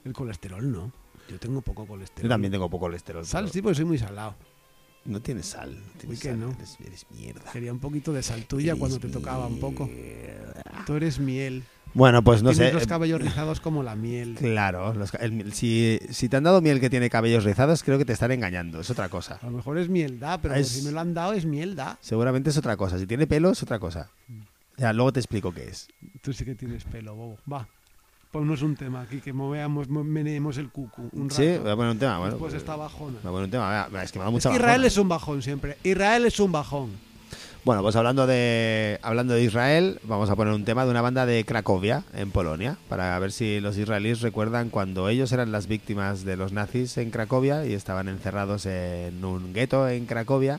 [0.05, 0.92] El colesterol no.
[1.29, 2.25] Yo tengo poco colesterol.
[2.25, 3.25] Yo también tengo poco colesterol.
[3.25, 4.35] Sal pero sí, porque soy muy salado.
[5.05, 5.75] No tienes sal.
[5.77, 6.51] no tienes Uy, que sal, no.
[6.53, 7.51] Eres, eres mierda.
[7.53, 9.88] Quería un poquito de sal tuya cuando te tocaba un poco.
[10.87, 11.62] Tú eres miel.
[11.95, 12.75] Bueno, pues no Tienes sé.
[12.75, 14.37] los eh, cabellos rizados como la miel.
[14.39, 18.05] Claro, los el- si, si te han dado miel que tiene cabellos rizados, creo que
[18.07, 18.81] te están engañando.
[18.81, 19.39] Es otra cosa.
[19.43, 21.99] A lo mejor es mielda, pero Es- si me lo han dado es mielda.
[22.01, 22.99] Seguramente es otra cosa.
[22.99, 24.09] Si tiene pelo, es otra cosa.
[24.79, 25.89] Ya, luego te explico qué es.
[26.23, 27.37] Tú sí que tienes pelo, bobo.
[27.53, 27.69] Va.
[28.31, 31.43] Ponnos un tema aquí, que moveamos, mo- meneemos el cucu un rato.
[31.43, 32.17] Sí, voy a poner un tema.
[32.17, 33.19] Bueno, Después pues, esta bajona.
[33.23, 33.89] voy a poner un tema.
[34.03, 34.87] Es que me da Es mucha que Israel bajona.
[34.87, 35.77] es un bajón siempre.
[35.85, 36.91] Israel es un bajón.
[37.64, 41.27] Bueno, pues hablando de hablando de Israel, vamos a poner un tema de una banda
[41.27, 46.25] de Cracovia, en Polonia, para ver si los israelíes recuerdan cuando ellos eran las víctimas
[46.25, 50.59] de los nazis en Cracovia y estaban encerrados en un gueto en Cracovia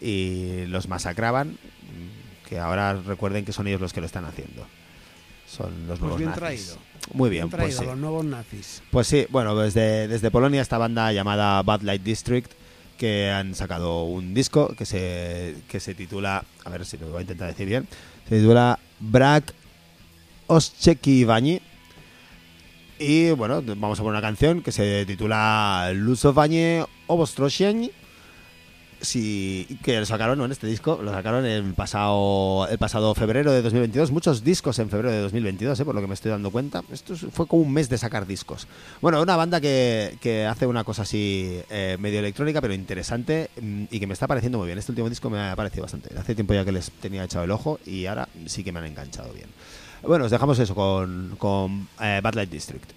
[0.00, 1.58] y los masacraban,
[2.48, 4.66] que ahora recuerden que son ellos los que lo están haciendo.
[5.46, 6.40] Son los Pues nuevos bien nazis.
[6.68, 6.76] traído.
[7.12, 7.84] Muy bien, traído pues sí.
[7.84, 8.82] los nuevos nazis.
[8.90, 12.50] Pues sí, bueno, desde, desde Polonia esta banda llamada Bad Light District
[13.02, 17.18] que han sacado un disco que se, que se titula, a ver si lo voy
[17.18, 17.88] a intentar decir bien,
[18.28, 19.52] se titula Brak
[20.46, 21.60] Oszczekiwani
[23.00, 27.90] y bueno, vamos a poner una canción que se titula Lusowanie Obostrosień
[29.02, 30.44] sí, que lo sacaron ¿no?
[30.46, 34.10] en este disco, lo sacaron el pasado, el pasado febrero de 2022.
[34.10, 35.84] Muchos discos en febrero de 2022, ¿eh?
[35.84, 36.82] por lo que me estoy dando cuenta.
[36.92, 38.66] Esto es- fue como un mes de sacar discos.
[39.00, 43.84] Bueno, una banda que, que hace una cosa así eh, medio electrónica, pero interesante mm,
[43.90, 44.78] y que me está pareciendo muy bien.
[44.78, 46.16] Este último disco me ha parecido bastante.
[46.18, 48.86] Hace tiempo ya que les tenía echado el ojo y ahora sí que me han
[48.86, 49.46] enganchado bien.
[50.02, 52.90] Bueno, os dejamos eso con, con eh, Bad Light District.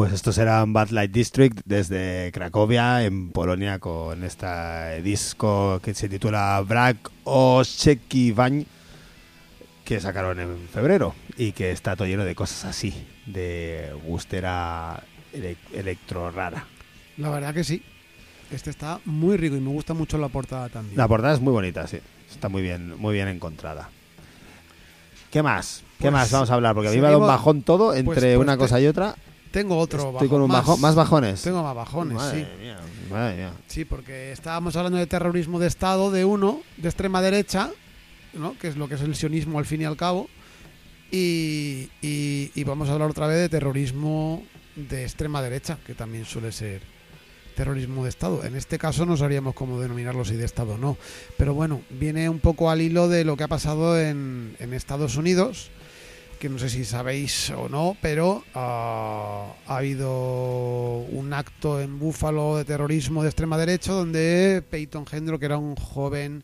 [0.00, 6.08] Pues estos eran Bad Light District desde Cracovia, en Polonia, con este disco que se
[6.08, 8.64] titula Brak Oczekiwań,
[9.84, 12.94] que sacaron en febrero y que está todo lleno de cosas así,
[13.26, 15.02] de gustera
[15.34, 16.64] ele- electro rara.
[17.18, 17.82] La verdad que sí.
[18.50, 20.96] Este está muy rico y me gusta mucho la portada también.
[20.96, 21.98] La portada es muy bonita, sí.
[22.32, 23.90] Está muy bien, muy bien encontrada.
[25.30, 25.82] ¿Qué más?
[25.98, 26.74] ¿Qué Pues, más vamos a hablar?
[26.74, 28.86] Porque a mí me ha dado un bajón todo entre pues- pues una cosa y
[28.86, 29.14] otra.
[29.50, 30.48] Tengo otro Estoy bajón con un
[30.80, 30.94] más.
[30.94, 31.42] bajones.
[31.42, 32.62] Tengo más bajones, madre sí.
[32.62, 32.78] mía,
[33.10, 33.52] madre mía.
[33.66, 37.70] Sí, porque estábamos hablando de terrorismo de Estado de uno, de extrema derecha,
[38.34, 38.56] ¿no?
[38.58, 40.28] que es lo que es el sionismo al fin y al cabo,
[41.10, 44.44] y, y- y vamos a hablar otra vez de terrorismo
[44.76, 46.82] de extrema derecha, que también suele ser
[47.56, 48.44] terrorismo de Estado.
[48.44, 50.96] En este caso no sabríamos cómo denominarlo si de Estado o no,
[51.36, 55.16] pero bueno, viene un poco al hilo de lo que ha pasado en, en Estados
[55.16, 55.70] Unidos
[56.40, 62.56] que no sé si sabéis o no, pero ah, ha habido un acto en Búfalo
[62.56, 66.42] de terrorismo de extrema derecha donde Peyton Gendro, que era un joven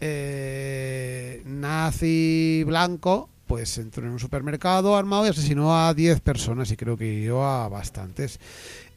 [0.00, 6.78] eh, nazi blanco, pues entró en un supermercado armado y asesinó a 10 personas y
[6.78, 8.40] creo que hirió a bastantes.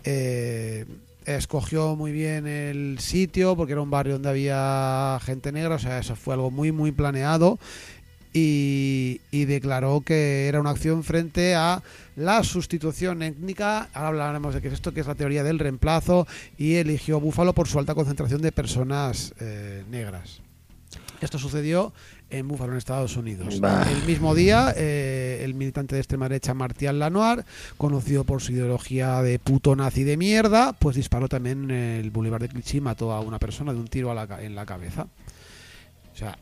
[0.05, 0.85] Eh,
[1.25, 5.99] escogió muy bien el sitio porque era un barrio donde había gente negra, o sea,
[5.99, 7.59] eso fue algo muy, muy planeado
[8.33, 11.81] y, y declaró que era una acción frente a
[12.15, 13.89] la sustitución étnica.
[13.93, 17.53] Ahora hablaremos de qué es esto, que es la teoría del reemplazo, y eligió Búfalo
[17.53, 20.41] por su alta concentración de personas eh, negras.
[21.21, 21.93] Esto sucedió
[22.31, 23.59] en Búfalo, en Estados Unidos.
[23.59, 23.85] Bah.
[23.91, 27.45] El mismo día, eh, el militante de extrema derecha Martial Lanoir,
[27.77, 32.41] conocido por su ideología de puto nazi de mierda, pues disparó también en el Boulevard
[32.41, 35.07] de Clichy y mató a una persona de un tiro a la en la cabeza.
[36.13, 36.37] O sea,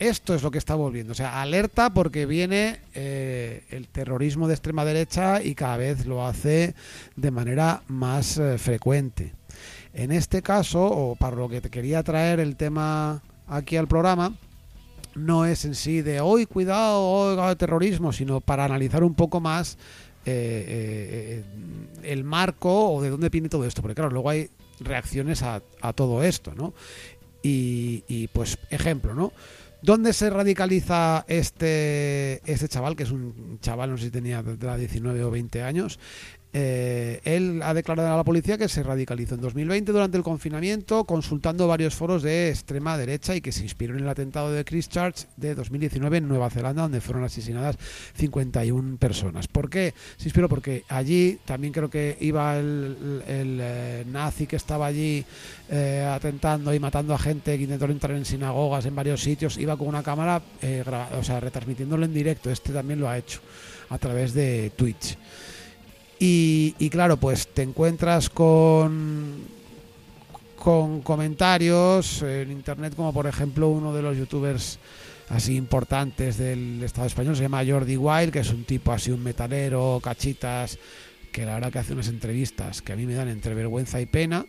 [0.00, 1.12] esto es lo que está volviendo.
[1.12, 6.26] O sea, alerta porque viene eh, el terrorismo de extrema derecha y cada vez lo
[6.26, 6.74] hace
[7.16, 9.34] de manera más eh, frecuente.
[9.92, 14.34] En este caso, o para lo que te quería traer el tema aquí al programa,
[15.14, 19.76] no es en sí de hoy cuidado, hoy terrorismo, sino para analizar un poco más
[20.24, 21.44] eh,
[22.02, 23.82] el marco o de dónde viene todo esto.
[23.82, 26.72] Porque claro, luego hay reacciones a, a todo esto, ¿no?
[27.42, 29.32] Y, y, pues, ejemplo, ¿no?
[29.82, 34.76] ¿Dónde se radicaliza este, este chaval, que es un chaval, no sé si tenía tendrá
[34.76, 35.98] 19 o 20 años?
[36.52, 41.04] Eh, él ha declarado a la policía que se radicalizó en 2020 durante el confinamiento,
[41.04, 45.28] consultando varios foros de extrema derecha y que se inspiró en el atentado de Christchurch
[45.36, 47.76] de 2019 en Nueva Zelanda, donde fueron asesinadas
[48.14, 49.46] 51 personas.
[49.46, 49.94] ¿Por qué?
[50.16, 55.24] Se inspiró porque allí también creo que iba el, eh, nazi que estaba allí
[55.68, 59.76] eh, atentando y matando a gente que intentó entrar en sinagogas en varios sitios, iba
[59.76, 60.84] con una cámara, eh,
[61.18, 62.50] o sea, retransmitiéndolo en directo.
[62.50, 63.40] Este también lo ha hecho
[63.88, 65.16] a través de Twitch.
[66.22, 69.60] Y, claro, pues te encuentras con
[70.56, 74.78] con comentarios en internet como por ejemplo uno de los youtubers
[75.30, 79.22] así importantes del Estado español se llama Jordi Wild que es un tipo así un
[79.22, 80.78] metalero cachitas
[81.32, 84.04] que la verdad que hace unas entrevistas que a mí me dan entre vergüenza y
[84.04, 84.44] pena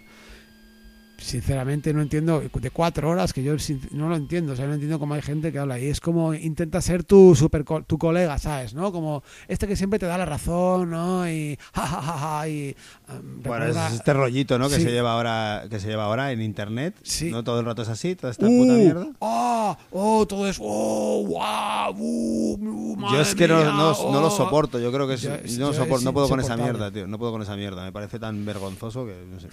[1.21, 3.55] sinceramente no entiendo de cuatro horas que yo
[3.91, 6.33] no lo entiendo o sea no entiendo cómo hay gente que habla y es como
[6.33, 10.17] intenta ser tu super co- tu colega sabes no como este que siempre te da
[10.17, 12.75] la razón no y ja ja ja, ja, y
[13.09, 14.69] um, Bueno, recuerda- es este rollito, ¿no?
[14.69, 16.95] Que se lleva ahora, que se lleva ahora en internet.
[17.03, 17.29] Sí.
[17.31, 19.07] No todo el rato es así, toda esta Uh, puta mierda.
[19.19, 19.77] ¡Oh!
[19.91, 20.25] ¡Oh!
[20.25, 20.61] Todo eso.
[20.63, 21.25] ¡Oh!
[21.27, 21.95] ¡Wow!
[21.97, 24.31] uh, uh, Yo es que no, mía, no, no lo oh.
[24.31, 27.07] soporto, yo creo que es, Yo- es- no, es no puedo con esa mierda, tío,
[27.07, 29.47] no puedo con esa mierda, me parece tan vergonzoso que no sé.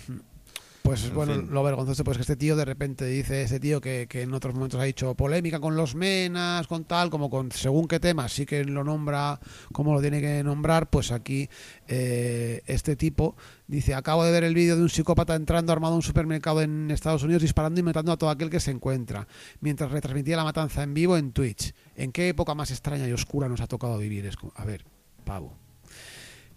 [0.88, 1.48] Pues En bueno, fin.
[1.51, 4.55] lo vergonzoso pues que este tío de repente dice, ese tío que, que en otros
[4.55, 8.46] momentos ha dicho polémica con los menas, con tal, como con según qué temas, sí
[8.46, 9.38] que lo nombra
[9.70, 11.51] como lo tiene que nombrar, pues aquí
[11.88, 15.96] eh, este tipo dice, acabo de ver el vídeo de un psicópata entrando armado a
[15.96, 19.29] un supermercado en Estados Unidos disparando y matando a todo aquel que se encuentra,
[19.61, 21.74] mientras retransmitía la matanza en vivo en Twitch.
[21.96, 24.24] ¿En qué época más extraña y oscura nos ha tocado vivir?
[24.24, 24.87] Es a ver,
[25.24, 25.53] pavo.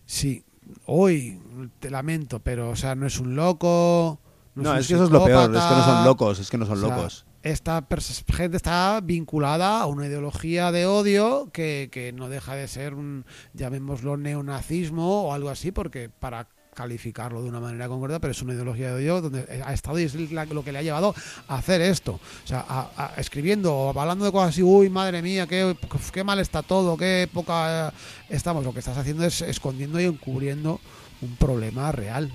[0.06, 0.46] Sí,
[0.86, 1.40] hoy
[1.80, 4.20] te lamento, pero o sea, no es un loco.
[4.56, 6.66] No, es que eso es lo peor, es que no son locos, es que no
[6.66, 7.26] son O sea, locos.
[7.44, 7.88] Esta
[8.34, 13.26] gente está vinculada a una ideología de odio que, que no deja de ser un,
[13.54, 18.54] llamémoslo, neonazismo o algo así, porque para calificarlo de una manera concreta, pero es una
[18.54, 21.14] ideología de odio donde ha estado y es lo que le ha llevado
[21.48, 22.14] a hacer esto.
[22.44, 25.76] O sea, a- escribiendo o hablando de cosas así, uy, madre mía, qué,
[26.14, 27.92] qué mal está todo, qué poca eh,
[28.30, 28.64] estamos.
[28.64, 30.80] Lo que estás haciendo es escondiendo y encubriendo
[31.22, 32.32] un problema real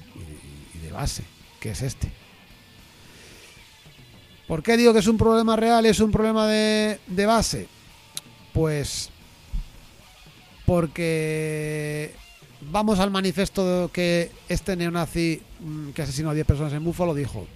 [0.74, 1.24] y de base,
[1.58, 2.12] que es este.
[4.46, 7.66] ¿Por qué digo que es un problema real y es un problema de, de base?
[8.52, 9.10] Pues
[10.66, 12.14] porque
[12.70, 17.46] vamos al manifiesto que este neonazi mm, que asesinó a 10 personas en Buffalo dijo.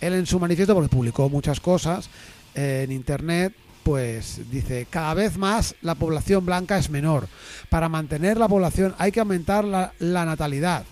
[0.00, 2.08] Él en su manifiesto, porque publicó muchas cosas
[2.54, 7.28] eh, en internet, pues dice, cada vez más la población blanca es menor.
[7.68, 10.84] Para mantener la población hay que aumentar la, la natalidad.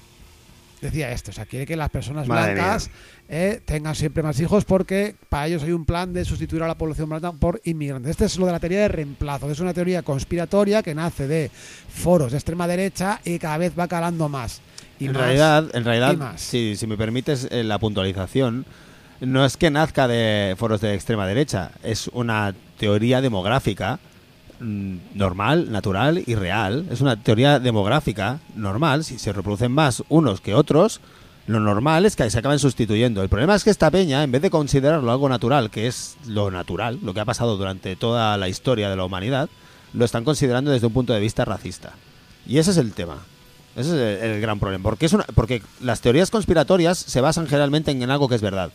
[0.80, 2.90] Decía esto, o sea, quiere que las personas Madre blancas
[3.28, 6.78] eh, tengan siempre más hijos porque para ellos hay un plan de sustituir a la
[6.78, 8.10] población blanca por inmigrantes.
[8.10, 11.26] Este es lo de la teoría de reemplazo, que es una teoría conspiratoria que nace
[11.26, 11.50] de
[11.88, 14.60] foros de extrema derecha y cada vez va calando más.
[15.00, 16.40] Y en más, realidad, en realidad más.
[16.40, 18.64] si, si me permites eh, la puntualización,
[19.20, 23.98] no es que nazca de foros de extrema derecha, es una teoría demográfica
[24.60, 26.86] normal, natural y real.
[26.90, 29.04] Es una teoría demográfica normal.
[29.04, 31.00] Si se reproducen más unos que otros,
[31.46, 33.22] lo normal es que se acaben sustituyendo.
[33.22, 36.50] El problema es que esta peña, en vez de considerarlo algo natural, que es lo
[36.50, 39.48] natural, lo que ha pasado durante toda la historia de la humanidad,
[39.94, 41.92] lo están considerando desde un punto de vista racista.
[42.46, 43.18] Y ese es el tema.
[43.76, 44.82] Ese es el, el gran problema.
[44.82, 48.42] Porque, es una, porque las teorías conspiratorias se basan generalmente en, en algo que es
[48.42, 48.70] verdad.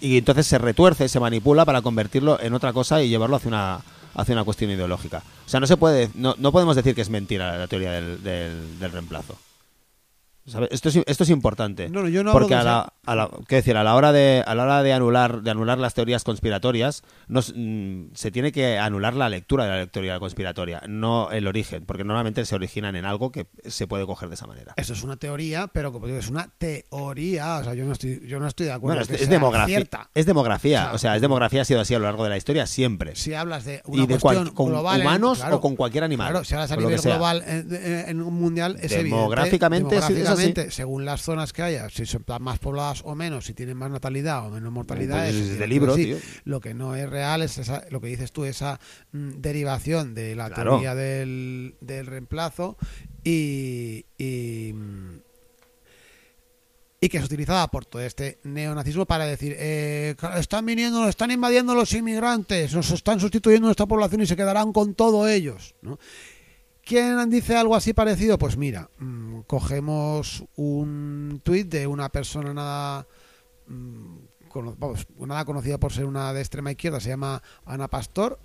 [0.00, 3.80] Y entonces se retuerce, se manipula para convertirlo en otra cosa y llevarlo hacia una,
[4.16, 5.22] hacia una cuestión ideológica.
[5.46, 8.22] O sea, no se puede, no, no podemos decir que es mentira la teoría del,
[8.24, 9.36] del- del reemplazo.
[10.70, 11.88] Esto, es, esto es importante.
[11.88, 13.76] No, no, yo no hablo porque de a la, a la- ¿qué decir?
[13.76, 17.52] a la hora de a la hora de anular de anular las teorías conspiratorias nos,
[17.56, 22.04] mm, se tiene que anular la lectura de la teoría conspiratoria no el origen porque
[22.04, 25.16] normalmente se originan en algo que se puede coger de esa manera Esto es una
[25.16, 27.58] teoría, pero como digo, es una teoría.
[27.58, 29.30] O sea, yo no estoy, yo no estoy de acuerdo bueno, es, que es sea
[29.30, 30.10] demografía cierta.
[30.14, 32.30] es demografía O sea, o sea es demografía ha sido así a lo largo de
[32.30, 35.38] la historia siempre Si hablas de una y de cuestión cual- con global, en- humanos
[35.38, 38.92] claro, o con cualquier animal Claro, si hablas a nivel global en, un mundial es
[38.92, 39.16] evidente.
[39.16, 40.14] Demográficamente, es así.
[40.14, 43.90] Demográficamente, según las zonas que haya, si son más pobladas o menos, si tienen más
[43.90, 46.16] natalidad o menos mortalidad, Pues es, es de libro, tío.
[46.44, 48.78] Lo que no es real es esa, lo que dices tú, esa
[49.12, 50.72] mm, derivación de la Claro.
[50.72, 52.76] teoría del, del reemplazo
[53.24, 55.20] y, y, mm,
[57.00, 61.30] y que es utilizada por todo este neonazismo para decir eh, están viniendo, nos están
[61.30, 65.74] invadiendo los inmigrantes, nos están sustituyendo nuestra población y se quedarán con todos ellos.
[65.82, 65.98] ¿no?
[66.86, 68.38] ¿Quién dice algo así parecido?
[68.38, 73.08] Pues mira, mm, cogemos un tuit de una persona nada,
[73.66, 78.38] mm, nada conocida por ser una de extrema izquierda, se llama Ana Pastor.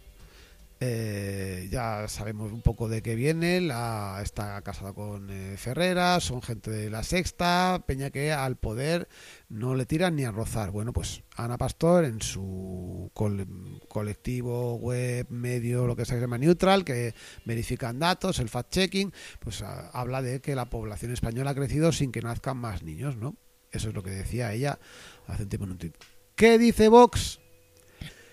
[0.84, 6.42] Eh, ya sabemos un poco de qué viene, la, está casada con eh, Ferrera, son
[6.42, 9.08] gente de la sexta, peña que al poder
[9.48, 10.72] no le tiran ni a rozar.
[10.72, 16.84] Bueno, pues Ana Pastor en su col- colectivo, web, medio, lo que se llama neutral,
[16.84, 17.14] que
[17.46, 22.12] verifican datos, el fact-checking, pues a- habla de que la población española ha crecido sin
[22.12, 23.36] que nazcan más niños, ¿no?
[23.72, 24.80] Eso es lo que decía ella
[25.28, 25.96] hace un tiempo en un tuit.
[26.36, 27.40] ¿Qué dice Vox?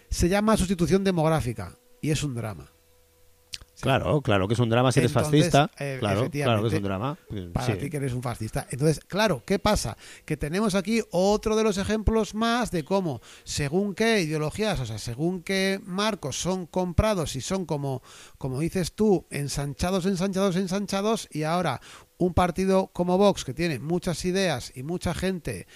[0.09, 2.71] Se llama sustitución demográfica y es un drama.
[3.81, 6.75] claro claro que es un drama si eres Entonces, fascista eh, claro claro que es
[6.75, 7.17] un drama
[7.53, 7.73] para Sí.
[7.75, 8.67] ti que eres un fascista.
[8.71, 9.97] Entonces, claro, ¿qué pasa?
[10.25, 14.99] Que tenemos aquí otro de los ejemplos más de cómo, según qué ideologías, o sea,
[14.99, 18.03] según qué marcos son comprados y son como,
[18.37, 21.81] como dices tú, ensanchados, ensanchados, ensanchados, y ahora
[22.17, 25.69] un partido como Vox, que tiene muchas ideas y mucha gente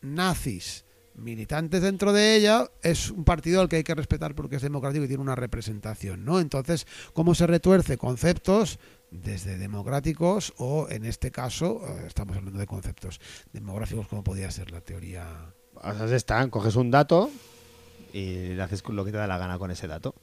[0.00, 0.84] nazis
[1.16, 5.04] militantes dentro de ella es un partido al que hay que respetar porque es democrático
[5.04, 6.40] y tiene una representación, ¿no?
[6.40, 8.78] Entonces, ¿cómo se retuerce conceptos
[9.10, 13.20] desde democráticos o en este caso eh, estamos hablando de conceptos
[13.52, 15.54] demográficos como podría ser la teoría
[16.12, 17.30] están, coges un dato
[18.12, 20.14] y haces lo que te da la gana con ese dato.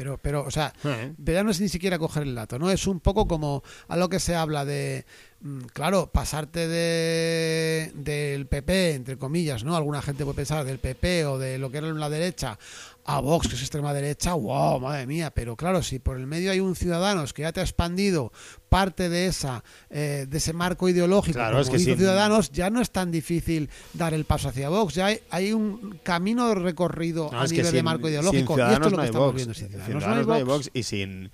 [0.00, 1.12] Pero pero o sea, Eh.
[1.22, 2.70] pero ya no es ni siquiera coger el dato, ¿no?
[2.70, 5.04] Es un poco como a lo que se habla de,
[5.42, 9.76] mm, claro, pasarte de del PP, entre comillas, ¿no?
[9.76, 12.58] Alguna gente puede pensar del PP o de lo que era la derecha
[13.04, 16.50] a Vox, que es extrema derecha, wow, madre mía, pero claro, si por el medio
[16.52, 18.32] hay un Ciudadanos que ya te ha expandido
[18.68, 21.96] parte de esa de ese marco ideológico, Claro, como es que hizo sí.
[21.96, 25.98] Ciudadanos, ya no es tan difícil dar el paso hacia Vox, ya hay, hay un
[26.02, 29.06] camino recorrido No, a nivel de sin- marco ideológico y esto es lo no que
[29.06, 29.36] estamos Vox.
[29.36, 29.54] viendo.
[29.54, 30.56] Sin Ciudadanos Ciudadanos no hay Vox.
[30.66, 31.30] Vox y sin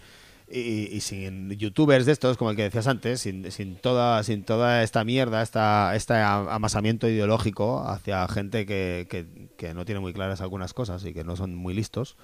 [0.48, 0.60] y,
[0.94, 4.82] y sin youtubers de estos como el que decías antes sin, sin toda sin toda
[4.84, 9.26] esta mierda esta este amasamiento ideológico hacia gente que, que,
[9.56, 12.16] que no tiene muy claras algunas cosas y que no son muy listos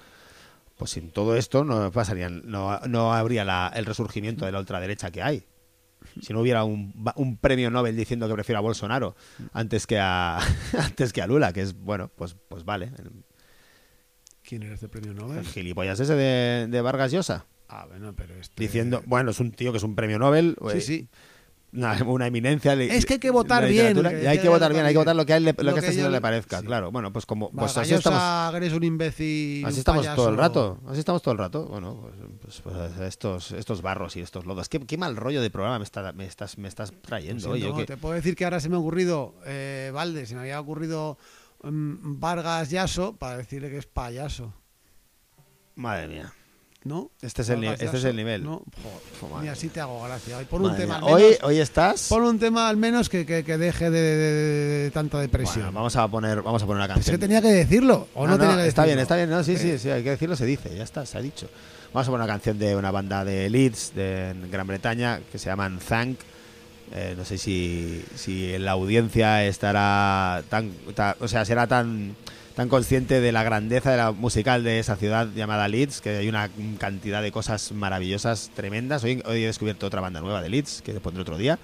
[0.78, 5.10] pues sin todo esto no pasarían no, no habría la- el resurgimiento de la ultraderecha
[5.10, 5.44] que hay.
[6.20, 9.14] Si no hubiera un, un premio Nobel diciendo que prefiero a Bolsonaro
[9.52, 10.38] antes que a
[10.78, 12.90] antes que a Lula que es bueno pues pues vale.
[14.42, 15.38] ¿Quién era este premio Nobel?
[15.38, 18.62] el gilipollas ese de, de Vargas Llosa Ah, bueno, pero este...
[18.62, 20.56] diciendo, bueno, es un tío que es un premio Nobel.
[20.72, 21.08] Sí, eh, sí.
[21.72, 22.74] una, una eminencia.
[22.74, 25.24] Es que hay que votar bien, que hay que votar bien, hay que votar lo
[25.24, 26.66] que a, él le- lo Lo que a este señor le parezca, sí.
[26.66, 26.90] claro.
[26.92, 29.64] Bueno, pues como pues Pues así estamos, eres un imbécil.
[29.64, 31.64] así estamos todo el rato, así estamos todo el rato.
[31.64, 32.10] Bueno,
[32.42, 34.68] pues, pues, pues estos, estos barros y estos lodos.
[34.68, 37.48] ¿Qué, qué mal rollo de programa me, está, me, estás, me estás trayendo.
[37.52, 40.42] Oye, que- Te puedo decir que ahora se me ha ocurrido, eh, Valde, se me
[40.42, 41.16] había ocurrido
[41.62, 44.52] mm, Vargas Yaso para decirle que es payaso.
[45.74, 46.32] Madre mía.
[46.84, 47.10] ¿No?
[47.22, 48.42] Este es el este es el nivel.
[48.42, 48.62] No,
[49.20, 50.36] Joder, ni así te hago gracia.
[50.38, 51.20] Hoy un tema al menos.
[51.20, 52.08] Hoy, hoy estás.
[52.08, 55.66] Pon un tema al menos que, que- que deje de, de- de- de tanta depresión.
[55.66, 57.16] Bueno, vamos a poner, vamos a poner una Pues es canción.
[57.20, 59.02] que tenía que decirlo, o no, tenía que está bien, decirlo?
[59.02, 59.30] está bien.
[59.30, 61.48] No, sí, sí, Eh, sí, hay que decirlo, se dice, ya está, se ha dicho.
[61.92, 65.46] Vamos a poner una canción de una banda de Leeds, de Gran Bretaña, que se
[65.50, 66.18] llaman Thank.
[66.94, 72.16] Eh, no sé si, si la audiencia estará tan, ta- o sea, será tan
[72.54, 76.28] tan consciente de la grandeza de la musical de esa ciudad llamada Leeds, que hay
[76.28, 79.02] una cantidad de cosas maravillosas, tremendas.
[79.04, 81.58] Hoy, hoy he descubierto otra banda nueva de Leeds, que pondré otro día.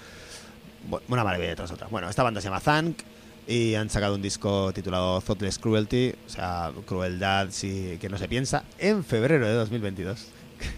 [0.88, 1.88] Bu- Una maravilla tras otra.
[1.88, 3.00] Bueno, esta banda se llama Thank
[3.46, 8.28] y han sacado un disco titulado Thoughtless Cruelty, o sea, crueldad sí, que no se
[8.28, 10.26] piensa, en febrero de 2022.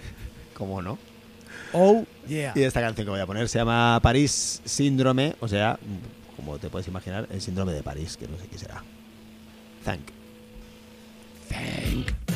[0.54, 0.98] ¿Cómo no?
[1.72, 2.52] Oh, yeah.
[2.56, 5.78] Y esta canción que voy a poner se llama París Síndrome, o sea,
[6.36, 8.82] como te puedes imaginar, el síndrome de París, que no sé qué será.
[9.83, 10.12] Thank.
[11.49, 12.30] Thank.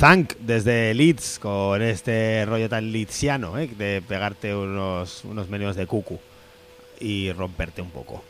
[0.00, 3.66] Thank desde Leeds con este rollo tan leedsiano, ¿eh?
[3.66, 6.18] de pegarte unos, unos menús de cucu
[6.98, 8.24] y romperte un poco.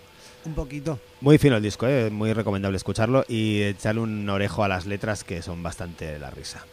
[0.45, 0.99] Un poquito.
[1.21, 2.11] Muy fino el disco, ¿eh?
[2.11, 6.67] muy recomendable escucharlo y echarle un orejo a las letras que son bastante la risa.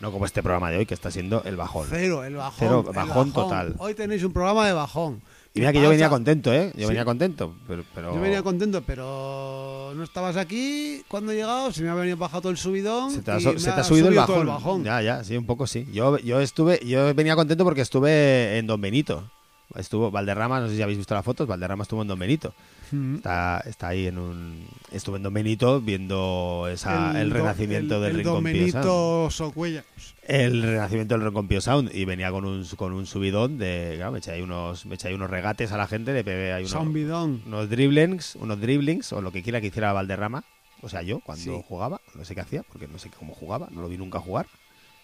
[0.00, 1.86] No como este programa de hoy, que está siendo el bajón.
[1.88, 2.54] Cero, el bajón.
[2.58, 3.76] Cero, el bajón total.
[3.78, 5.22] Hoy tenéis un programa de bajón.
[5.56, 6.70] Y mira ¿Qué que yo venía contento, ¿eh?
[6.74, 6.86] Yo Sí.
[6.88, 7.82] venía contento, pero...
[7.94, 11.72] pero- Yo venía contento, pero no estabas aquí cuando he llegado.
[11.72, 13.10] Se me ha venido bajado todo el subidón.
[13.10, 14.84] Se te ha, y so- me se te ha ha subido el todo bajón.
[14.84, 15.86] Ya, ya, sí, un poco sí.
[15.92, 19.30] Yo, yo estuve, yo venía contento porque estuve en Don Benito.
[19.78, 22.54] Estuvo Valderrama, no sé si habéis visto las fotos, Valderrama estuvo en Don Benito.
[22.92, 23.16] Mm.
[23.16, 24.66] Está, está ahí en un...
[24.92, 28.44] Estuve en Don Benito viendo esa, el, do- renacimiento el- del el Rincón Don.
[28.44, 29.84] Benito Socuella.
[30.22, 33.94] El renacimiento del Rincón Pío Sound y venía con un, con un subidón de...
[33.96, 36.52] Claro, me eché ahí unos, me eché ahí unos regates a la gente, le pegué
[36.52, 40.44] ahí unos, unos dribblings, unos dribblings o lo que quiera que hiciera Valderrama.
[40.82, 41.62] O sea, yo cuando Sí.
[41.66, 44.46] jugaba, no sé qué hacía, porque no sé cómo jugaba, no lo vi nunca jugar.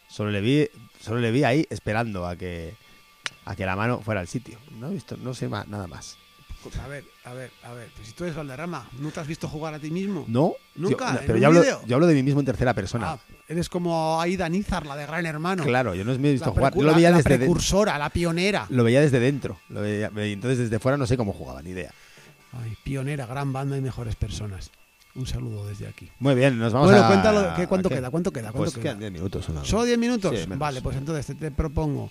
[0.09, 0.69] Solo le vi,
[1.01, 2.75] solo le vi ahí esperando a que
[3.45, 4.59] a que la mano fuera al sitio.
[4.79, 6.17] No he visto, no sé más, nada más.
[6.85, 7.89] A ver, a ver, a ver.
[7.97, 10.25] Pues si tú eres Valderrama, ¿no te has visto jugar a ti mismo?
[10.29, 11.13] No, ¿Nunca?
[11.15, 13.13] yo- ¿En pero yo hablo, yo hablo de mí mismo en tercera persona.
[13.15, 13.19] Ah,
[13.49, 15.65] eres como Aida Nízar, la de Gran Hermano.
[15.65, 16.75] claro, yo no me he visto la, jugar.
[16.77, 18.67] Yo lo veía la desde de- precursora, la pionera.
[18.71, 19.59] lo veía desde dentro.
[19.71, 21.91] Lo veía- ve- entonces desde fuera no sé cómo jugaba, ni idea.
[22.53, 24.71] Ay, pionera, gran banda y mejores personas.
[25.17, 26.11] Un saludo desde aquí.
[26.21, 27.09] Muy bien, nos vamos bueno, a.
[27.09, 28.09] cuéntalo, ¿qué, ¿cuánto queda?
[28.11, 28.53] ¿Cuánto queda?
[28.53, 28.83] ¿Cuánto Pues queda?
[28.83, 29.47] quedan 10 minutos.
[29.65, 30.33] ¿Solo 10 minutos?
[30.39, 32.11] Sí, vale, pues entonces te, te propongo.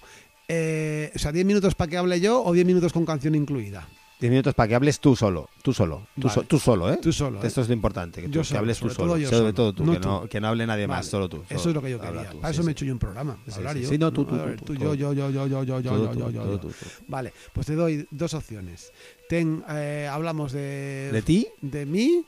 [0.54, 3.88] Eh, o sea, 10 minutos para que hable yo o 10 minutos con canción incluida.
[4.20, 5.49] 10 minutos para que hables tú solo.
[5.64, 6.08] Tú solo.
[6.16, 6.34] Tú, Vale.
[6.36, 6.99] so- tú solo, ¿eh?
[7.02, 7.47] Tú solo, ¿eh?
[7.47, 9.18] Esto es lo importante, que, tú- Yo que solo, hables tú solo.
[9.18, 9.54] yo Sobre solo.
[9.54, 10.08] todo tú, No que, tú.
[10.10, 11.43] No, que no hable nadie más, Vale, solo tú.
[11.49, 12.30] Eso solo es lo que yo quería.
[12.30, 12.78] tú, Para sí, eso me he sí.
[12.78, 13.38] hecho yo un programa.
[13.47, 13.89] Sí, hablar sí, yo.
[13.89, 16.62] sí, no, tú, ver, tú, tú, yo, yo, yo, yo, yo, yo, yo, yo, yo,
[16.62, 16.70] yo.
[17.08, 18.91] Vale, pues te doy dos opciones.
[19.30, 21.47] Ten, eh, hablamos de, ¿De ti?
[21.62, 22.24] de mí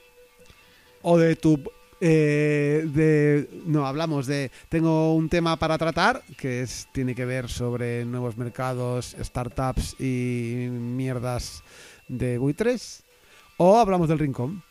[1.03, 1.59] o de tu
[2.05, 7.47] eh, de no hablamos de tengo un tema para tratar que es tiene que ver
[7.47, 11.63] sobre nuevos mercados startups y mierdas
[12.09, 13.05] de buitres.
[13.55, 14.63] O hablamos del rincón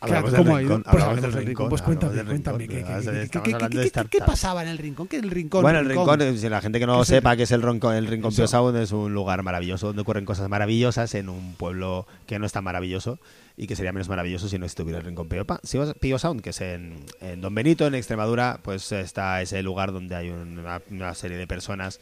[0.00, 0.76] Hablamos ¿Qué- del cómo ha ido?
[0.76, 1.68] rincón, Pues hablamos del del rincón.
[1.70, 2.58] Pues cuéntame, cuéntame.
[2.58, 4.10] ¿qué- qué- Estamos qué- qué- hablando qué- de qué- qué- startups.
[4.12, 5.08] ¿Qué pasaba en el rincón?
[5.08, 5.62] ¿Qué es el rincón?
[5.62, 7.94] Bueno, el rincón, si la gente que no ¿Qué lo sepa, que es el rincón,
[7.94, 8.34] el rincón.
[8.34, 12.44] Pío Sound, es un lugar maravilloso donde ocurren cosas maravillosas en un pueblo que no
[12.44, 13.18] es tan maravilloso
[13.56, 16.42] y que sería menos maravilloso si no estuviera el rincón Pío, Pa- Pío- Pío Sound,
[16.42, 20.82] que es en, en Don Benito, en Extremadura, pues está ese lugar donde hay una,
[20.90, 22.00] una serie de personas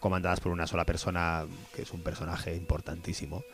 [0.00, 1.44] comandadas por una sola persona,
[1.76, 3.44] que es un personaje importantísimo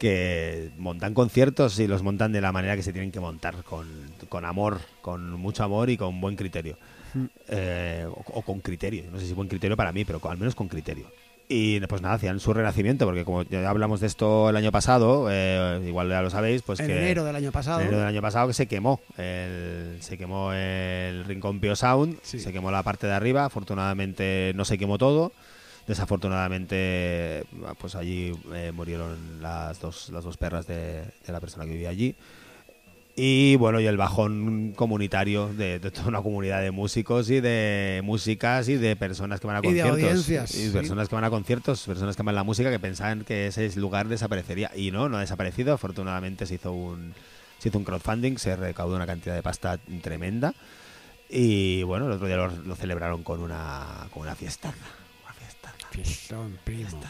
[0.00, 3.86] que montan conciertos y los montan de la manera que se tienen que montar, con,
[4.30, 6.78] con amor, con mucho amor y con buen criterio.
[7.48, 10.38] Eh, o, o con criterio, no sé si buen criterio para mí, pero con- al
[10.38, 11.06] menos con criterio.
[11.52, 15.26] Y pues nada, hacían su renacimiento, porque como ya hablamos de esto el año pasado,
[15.30, 18.06] eh, igual ya lo sabéis, pues en que enero del año pasado en enero del
[18.08, 22.38] año pasado que se quemó el, se quemó el Rincón Pio Sound Sí.
[22.38, 25.32] se quemó la parte de arriba afortunadamente no se quemó todo
[25.90, 27.44] desafortunadamente
[27.78, 31.90] pues allí eh, murieron las dos las dos perras de, de la persona que vivía
[31.90, 32.14] allí.
[33.16, 38.00] Y bueno y el bajón comunitario de, de toda una comunidad de músicos y de
[38.04, 39.90] músicas y de personas que van a Y de conciertos.
[40.00, 40.70] audiencias, y sí.
[40.70, 44.06] personas que van a conciertos personas que aman la música que pensaban que ese lugar
[44.08, 44.70] desaparecería.
[44.74, 45.74] Y no no ha desaparecido.
[45.74, 47.12] Afortunadamente se hizo un
[47.58, 50.54] se hizo un crowdfunding se recaudó una cantidad de pasta tremenda.
[51.28, 54.99] Y bueno el otro día lo, lo celebraron con una con una fiestaza una fiestaza
[56.64, 57.00] Primo.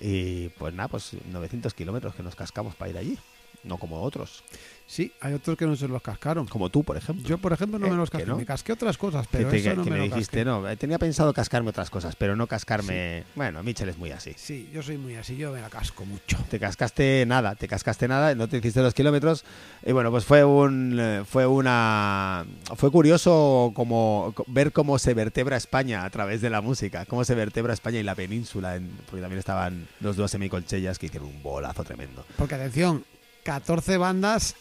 [0.00, 3.18] y pues nada pues 900 kilómetros que nos cascamos para ir allí
[3.62, 4.42] no como otros
[4.86, 6.46] Sí, hay otros que no se los cascaron.
[6.46, 8.30] como tú por ejemplo Yo, por ejemplo, no Eh, me los que casqué.
[8.30, 8.36] no.
[8.36, 10.44] Me casqué otras cosas, que pero te- eso no que me, me lo dijiste casqué.
[10.44, 14.34] no eh, tenía pensado cascarme otras cosas pero no cascarme bueno Michel es muy así
[14.36, 16.36] Sí, yo soy muy así, yo me la casco mucho.
[16.50, 19.44] te cascaste nada, te cascaste nada, no te hiciste los kilómetros
[19.86, 22.44] y bueno, pues fue un eh, fue una
[22.76, 27.24] fue curioso como co- ver cómo se vertebra España a través de la música, cómo
[27.24, 31.28] se vertebra España y la península, en- porque también estaban los dos semicolchellas que hicieron
[31.30, 32.24] un bolazo tremendo.
[32.36, 33.04] Porque atención,
[33.44, 34.54] 14 bandas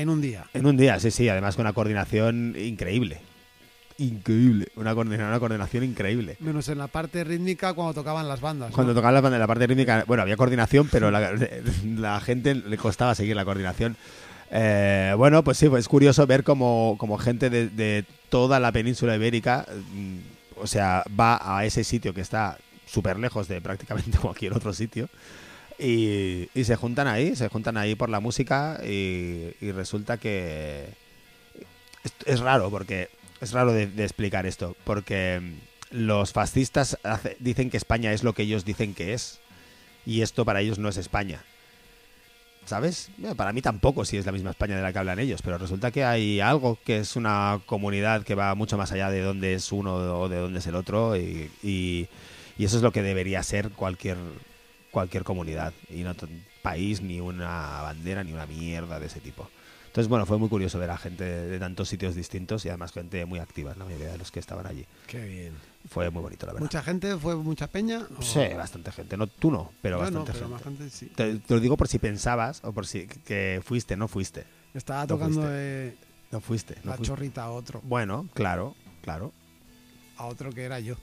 [0.00, 0.44] en un día.
[0.54, 3.18] En un día, sí, sí, además con una coordinación increíble.
[3.98, 6.36] Increíble, una coordinación, una coordinación increíble.
[6.40, 8.68] Menos en la parte rítmica cuando tocaban las bandas.
[8.70, 8.74] ¿no?
[8.74, 11.32] Cuando tocaban la, banda- la parte rítmica, bueno, había coordinación, pero la,
[11.96, 13.96] la gente le costaba seguir la coordinación.
[14.50, 18.70] Eh, bueno, pues sí, pues es curioso ver como, como gente de, de toda la
[18.70, 24.18] península ibérica, mm, o sea, va a ese sitio que está súper lejos de prácticamente
[24.22, 25.08] cualquier otro sitio.
[25.78, 30.86] Y, y se juntan ahí, se juntan ahí por la música y, resulta que
[32.24, 33.10] es, raro porque
[33.40, 36.98] es raro de, explicar esto porque mm, los fascistas
[37.40, 39.40] dicen que España es lo que ellos dicen que es
[40.06, 41.44] y esto para ellos no es España.
[42.64, 43.10] ¿Sabes?
[43.36, 45.92] Para mí tampoco si es la misma España de la que hablan ellos, pero resulta
[45.92, 49.70] que hay algo que es una comunidad que va mucho más allá de dónde es
[49.70, 52.08] uno o de dónde es el otro y
[52.58, 54.16] eso es lo que debería ser cualquier
[54.96, 56.14] cualquier comunidad y no
[56.62, 59.46] país ni una bandera ni una mierda de ese tipo.
[59.88, 62.92] Entonces, bueno, fue muy curioso ver a gente de, de tantos sitios distintos y además
[62.92, 64.86] gente muy activa, la mayoría de los que estaban allí.
[65.06, 65.52] Qué bien.
[65.90, 66.64] Fue muy bonito, la verdad.
[66.64, 67.14] ¿Mucha gente?
[67.18, 68.06] ¿Fue mucha peña?
[68.18, 69.18] o- Sí, bastante gente.
[69.18, 70.70] No, tú no, pero Bueno, bastante pero gente.
[70.70, 71.06] más gente sí.
[71.14, 74.44] Te, te lo digo por si pensabas o por si que fuiste, no fuiste.
[74.72, 75.88] Estaba No tocando fuiste.
[75.88, 75.96] eh,
[76.32, 76.74] No fuiste.
[76.84, 77.12] No la fuiste.
[77.12, 77.82] chorrita a otro.
[77.84, 79.34] Bueno, claro, claro.
[80.16, 80.96] A otro que era yo.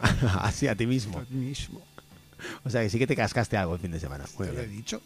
[0.40, 1.20] Así a ti mismo.
[1.30, 1.82] Yo mismo.
[2.64, 4.24] O sea que sí que te cascaste algo el fin de semana.
[4.38, 4.76] Muy Te lo he bien.
[4.76, 5.00] dicho.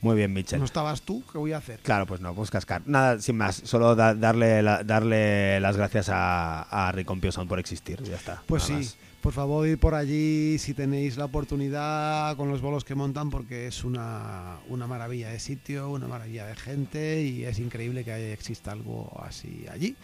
[0.00, 0.60] Muy bien, Mitchell.
[0.60, 1.80] No estabas tú, ¿qué voy a hacer?
[1.80, 2.82] Claro, pues no, pues cascar.
[2.86, 3.60] Nada, sin más.
[3.64, 8.00] Solo da- darle, la- darle las gracias a, a Ricompio Sound por existir.
[8.04, 8.40] Ya está.
[8.46, 8.96] Pues sí, más.
[9.20, 13.66] por favor ir por allí si tenéis la oportunidad con los bolos que montan porque
[13.66, 18.70] es una, una maravilla de sitio, una maravilla de gente y es increíble que exista
[18.70, 19.96] algo así allí.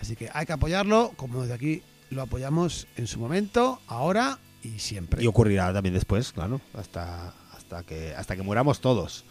[0.00, 4.78] Así que hay que apoyarlo, como desde aquí lo apoyamos en su momento, ahora y
[4.78, 5.22] siempre.
[5.22, 6.60] Y ocurrirá también después, claro.
[6.74, 9.24] Hasta, hasta, que, hasta que muramos todos,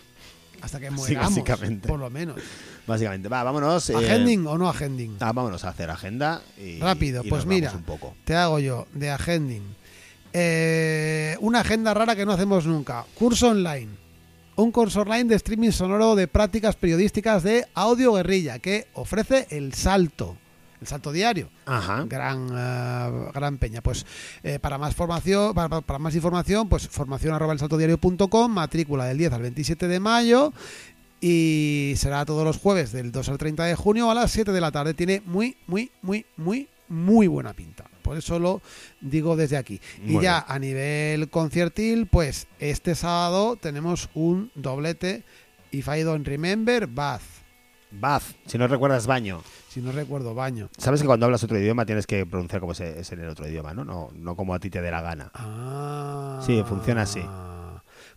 [0.61, 1.88] Hasta que Sí, mueramos, básicamente.
[1.89, 2.38] por lo menos.
[2.88, 3.27] básicamente.
[3.27, 3.89] Va, vámonos.
[3.89, 5.17] eh, ¿Agending o no agending?
[5.19, 6.41] ah, vámonos a hacer agenda.
[6.57, 7.71] Y, Rápido, y pues nos mira.
[7.73, 8.15] Un poco.
[8.25, 9.63] Te hago yo, de agending.
[10.31, 13.05] Eh, una agenda rara que no hacemos nunca.
[13.15, 13.89] Curso online.
[14.55, 19.73] Un curso online de streaming sonoro de prácticas periodísticas de audio guerrilla que ofrece el
[19.73, 20.38] salto.
[20.84, 21.49] El salto diario.
[21.65, 22.03] Ajá.
[22.09, 23.81] Gran, eh, gran peña.
[23.81, 24.05] Pues
[24.43, 29.31] eh, para más formación, para, para más información, pues formación arroba elsaltodiario.com, matrícula del 10
[29.31, 30.51] al 27 de mayo
[31.21, 34.59] y será todos los jueves del 2 al 30 de junio a las 7 de
[34.59, 34.93] la tarde.
[34.93, 37.86] Tiene muy, muy, muy, muy, muy buena pinta.
[38.01, 38.61] Por eso lo
[38.99, 39.79] digo desde aquí.
[40.05, 45.23] y ya a nivel conciertil, pues este sábado tenemos un doblete
[45.71, 47.21] If I Don't Remember, Bath.
[47.89, 49.43] Bath, si no recuerdas baño.
[49.74, 50.69] Si no recuerdo, baño.
[50.78, 53.47] Sabes que cuando hablas otro idioma tienes que pronunciar como se- es en el otro
[53.47, 53.84] idioma, ¿no?
[53.84, 55.32] No, no como a ti te dé la gana.
[55.34, 56.39] Ah.
[56.45, 57.21] Sí, funciona así.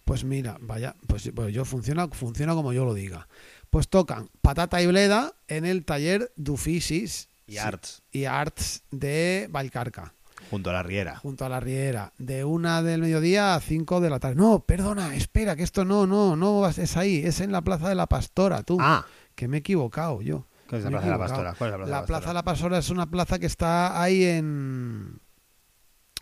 [0.04, 3.26] Pues mira, vaya, pues, pues yo funciona, funciona como yo lo diga.
[3.70, 10.12] Pues tocan Patata y Bleda en el taller Dufisis Y Arts, y Arts de Valcarca,
[10.50, 11.16] junto a la riera.
[11.16, 14.36] junto a la Riera, de una del mediodía a cinco de la tarde.
[14.36, 17.94] No, perdona, espera, que esto no, no, no es ahí, es en la Plaza de
[17.96, 18.76] la Pastora, tú.
[18.80, 20.46] Ah, Que me he equivocado yo.
[20.68, 21.18] ¿Cuál es la Plaza de la.
[21.18, 21.54] Pastora?
[21.56, 22.34] ¿Cuál es la Plaza de La la Plaza de Pastora?
[22.34, 25.20] la Pastora es una plaza que está ahí en...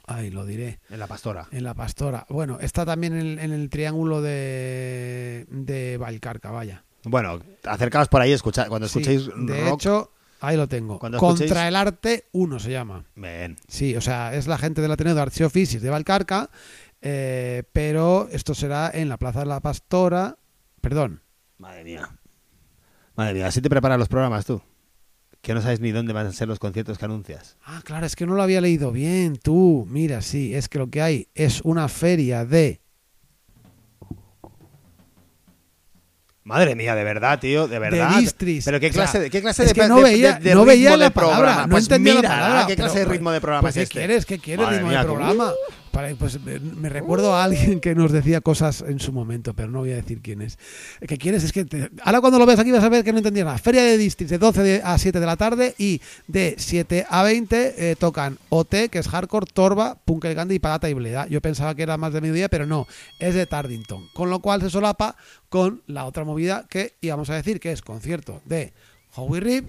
[0.06, 0.80] Ay, lo diré.
[0.90, 1.48] En la Pastora.
[1.50, 2.26] En la Pastora.
[2.28, 6.84] Bueno, está también en, en el triángulo de, de Valcarca, vaya.
[7.04, 8.68] Bueno, acercaos por ahí, escuchad.
[8.68, 10.98] Cuando Sí, escuchéis de rock, hecho, ahí lo tengo.
[10.98, 13.04] Contra escuchéis- el arte 1 se llama.
[13.14, 13.56] ven.
[13.66, 16.50] Sí, o sea, es la gente del Ateneo de Arts de Valcarca,
[17.00, 20.36] eh, pero esto será en la Plaza de la Pastora.
[20.82, 21.22] Perdón.
[21.58, 22.10] Madre mía.
[23.16, 24.60] Madre mía, así te preparas los programas tú.
[25.40, 27.56] Que no sabes ni dónde van a ser los conciertos que anuncias.
[27.64, 29.86] Ah, claro, es que no lo había leído bien, tú.
[29.90, 32.80] Mira, sí, es que lo que hay es una feria de...
[36.44, 38.18] Madre mía, de verdad, tío, de verdad.
[38.18, 38.66] distris.
[38.66, 40.54] Pero qué O sea, clase, de, qué clase de, que no de- veía, de- de
[40.54, 41.40] no veía de la programa?
[41.40, 42.66] palabra, no Pues entendía mira, la palabra.
[42.66, 43.98] ¿Qué clase pero, de ritmo de pues, programa pues, es ¿qué este?
[43.98, 44.26] quieres?
[44.26, 45.52] ¿Qué quieres Madre ritmo mía, de programa?
[46.18, 49.92] Pues me, recuerdo a alguien que nos decía cosas en su momento, pero no voy
[49.92, 50.58] a decir quién es.
[51.06, 51.44] ¿Qué quieres?
[51.44, 51.64] Es que
[52.02, 53.58] ahora cuando lo ves aquí vas a ver que no entendía nada.
[53.58, 57.22] Feria de Districts de 12 de- a 7 de la tarde y de 7 a
[57.22, 61.28] 20 eh, tocan OT, que es hardcore, Torba, Punk el Gandhi y Patata y Bleda.
[61.28, 62.88] Yo pensaba que era más de mediodía, pero no,
[63.20, 64.08] es de Tardington.
[64.14, 65.14] Con lo cual se solapa
[65.48, 68.72] con la otra movida que íbamos a decir, que es concierto de
[69.14, 69.68] Howie Rip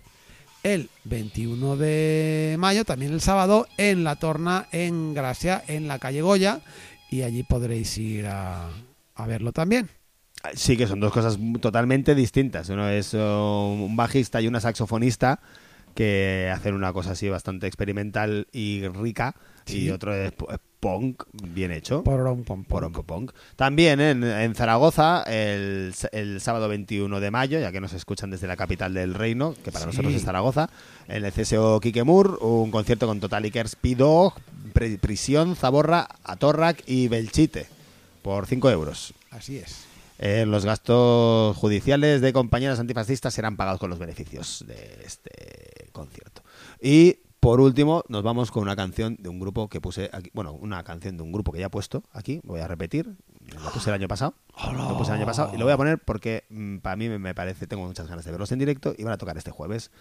[0.66, 6.24] el 21 de mayo, también el sábado, en la Torna, en Gracia, en la calle
[6.24, 6.62] Goya,
[7.12, 8.72] y allí podréis ir a,
[9.28, 9.90] verlo también.
[10.56, 12.70] Sí, que son dos cosas totalmente distintas.
[12.70, 15.40] Uno es uh, un bajista y una saxofonista
[15.94, 19.36] que hacen una cosa así bastante experimental y rica.
[19.66, 19.84] Sí.
[19.86, 20.32] Y otro es
[20.80, 22.04] punk, bien hecho.
[22.04, 23.32] Poronco Punk.
[23.56, 28.46] También en, en Zaragoza, el, el sábado 21 de mayo, ya que nos escuchan desde
[28.46, 29.88] la capital del reino, que para Sí.
[29.88, 30.70] nosotros es Zaragoza,
[31.08, 34.36] en el CSO Kikemur, un concierto con Total Ikers, Pidog,
[35.02, 37.66] Prisión, Zaborra, Atorrac y Belchite,
[38.22, 39.14] por 5 euros.
[39.32, 39.86] Así es.
[40.20, 46.42] Eh, los gastos judiciales de compañeras antifascistas serán pagados con los beneficios de este concierto.
[46.82, 50.32] Y por último, nos vamos con una canción de un grupo que puse aquí.
[50.34, 52.42] Bueno, una canción de un grupo que ya he puesto aquí.
[52.44, 53.18] Voy a repetir.
[53.64, 54.34] La puse el año pasado.
[54.74, 55.52] Lo puse el año pasado.
[55.54, 58.32] Y lo voy a poner porque mm, para mí me, parece, tengo muchas ganas de
[58.32, 58.96] verlos en directo.
[58.98, 59.92] Y van a tocar este jueves.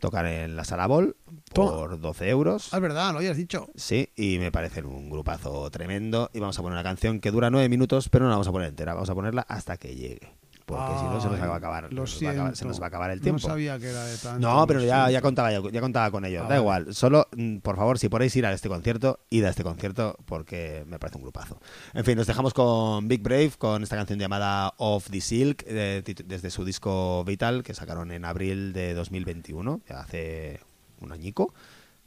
[0.00, 1.14] Tocar en la Sala Bol
[1.54, 2.74] por 12 euros.
[2.74, 3.68] Ah, es verdad, lo habías dicho.
[3.76, 6.28] Sí, y me parecen un grupazo tremendo.
[6.34, 8.52] Y vamos a poner una canción que dura nueve minutos, pero no la vamos a
[8.52, 8.94] poner entera.
[8.94, 10.39] Vamos a ponerla hasta que llegue.
[10.70, 12.56] Porque si no se nos va a acabar, lo se nos va a acabar- se
[12.56, 12.68] siento.
[12.68, 13.40] nos va a acabar el tiempo.
[13.42, 14.38] No sabía que era de tanto.
[14.48, 16.40] No, pero ya, contaba, ya, ya contaba con ello.
[16.40, 16.60] Ah, da vale.
[16.60, 16.94] igual.
[16.94, 20.84] Solo, mm, por favor, si podéis ir a este concierto, id a este concierto porque
[20.86, 21.60] me parece un grupazo.
[21.94, 26.50] En fin, nos dejamos con Big Brave, con esta canción llamada Off the Silk, desde
[26.50, 30.60] su disco Vital, que sacaron en abril de 2021, ya hace
[31.00, 31.52] un añico,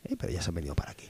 [0.06, 1.08] eh, pero ya se han venido para aquí.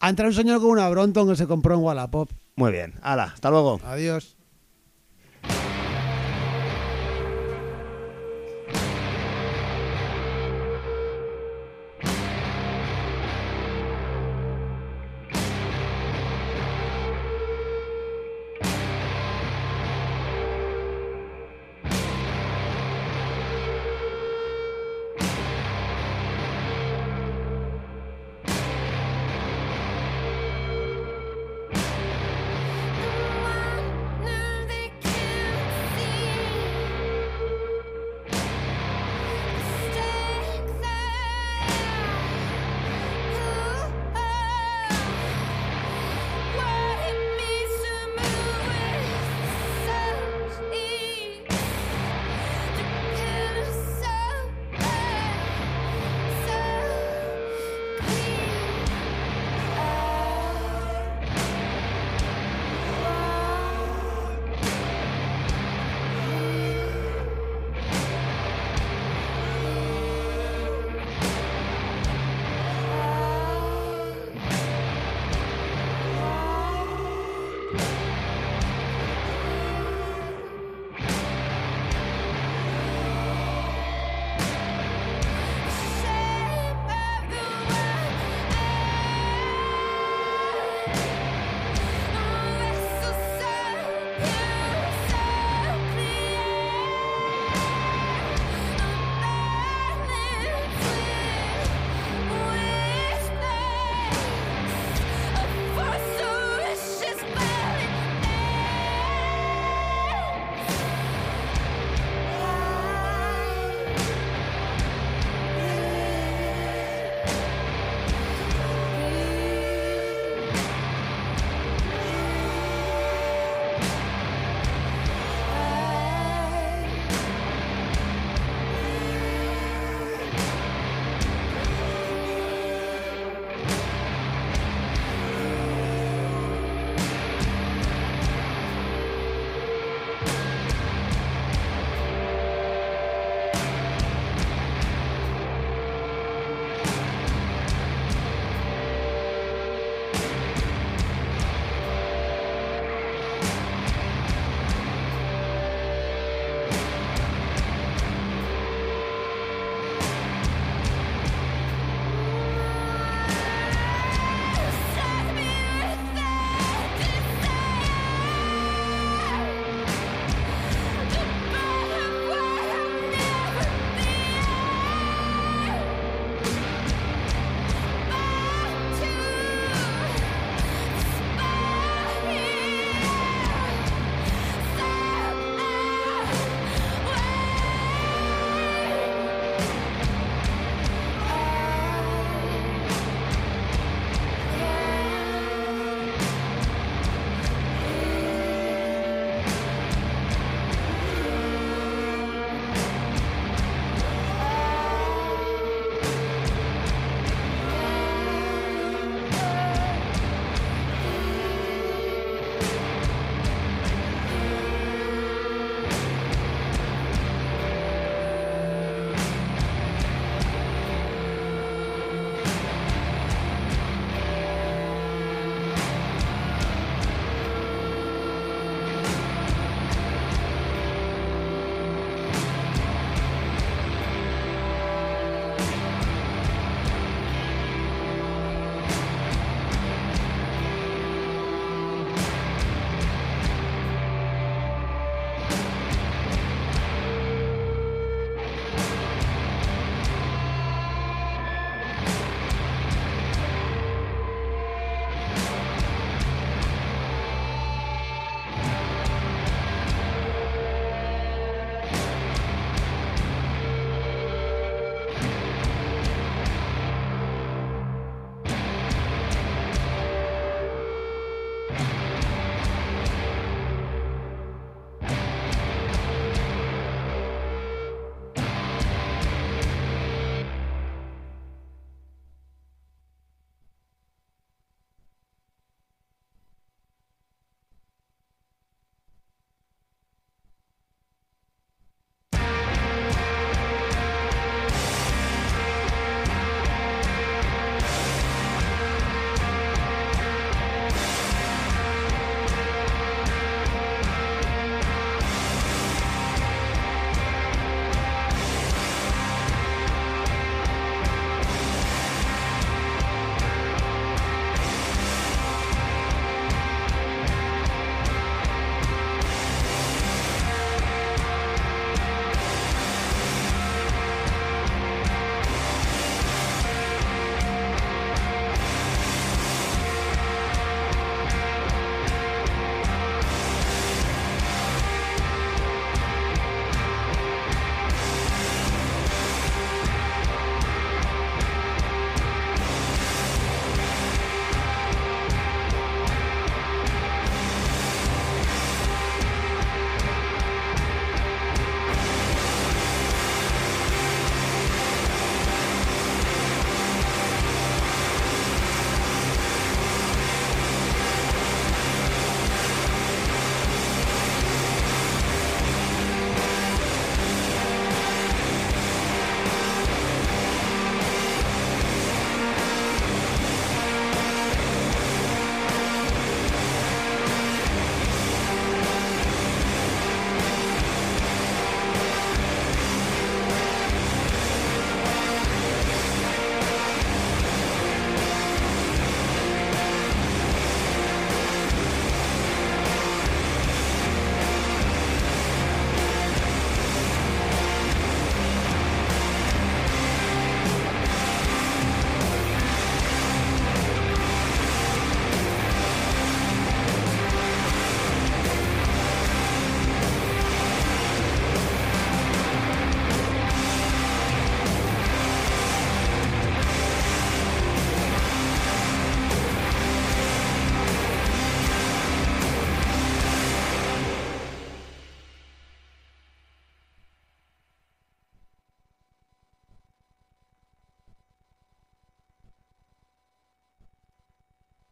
[0.00, 2.30] Ha entrado un señor con una Bronton que se compró en Wallapop.
[2.56, 3.80] Muy bien, hala, hasta luego.
[3.84, 4.35] Adiós.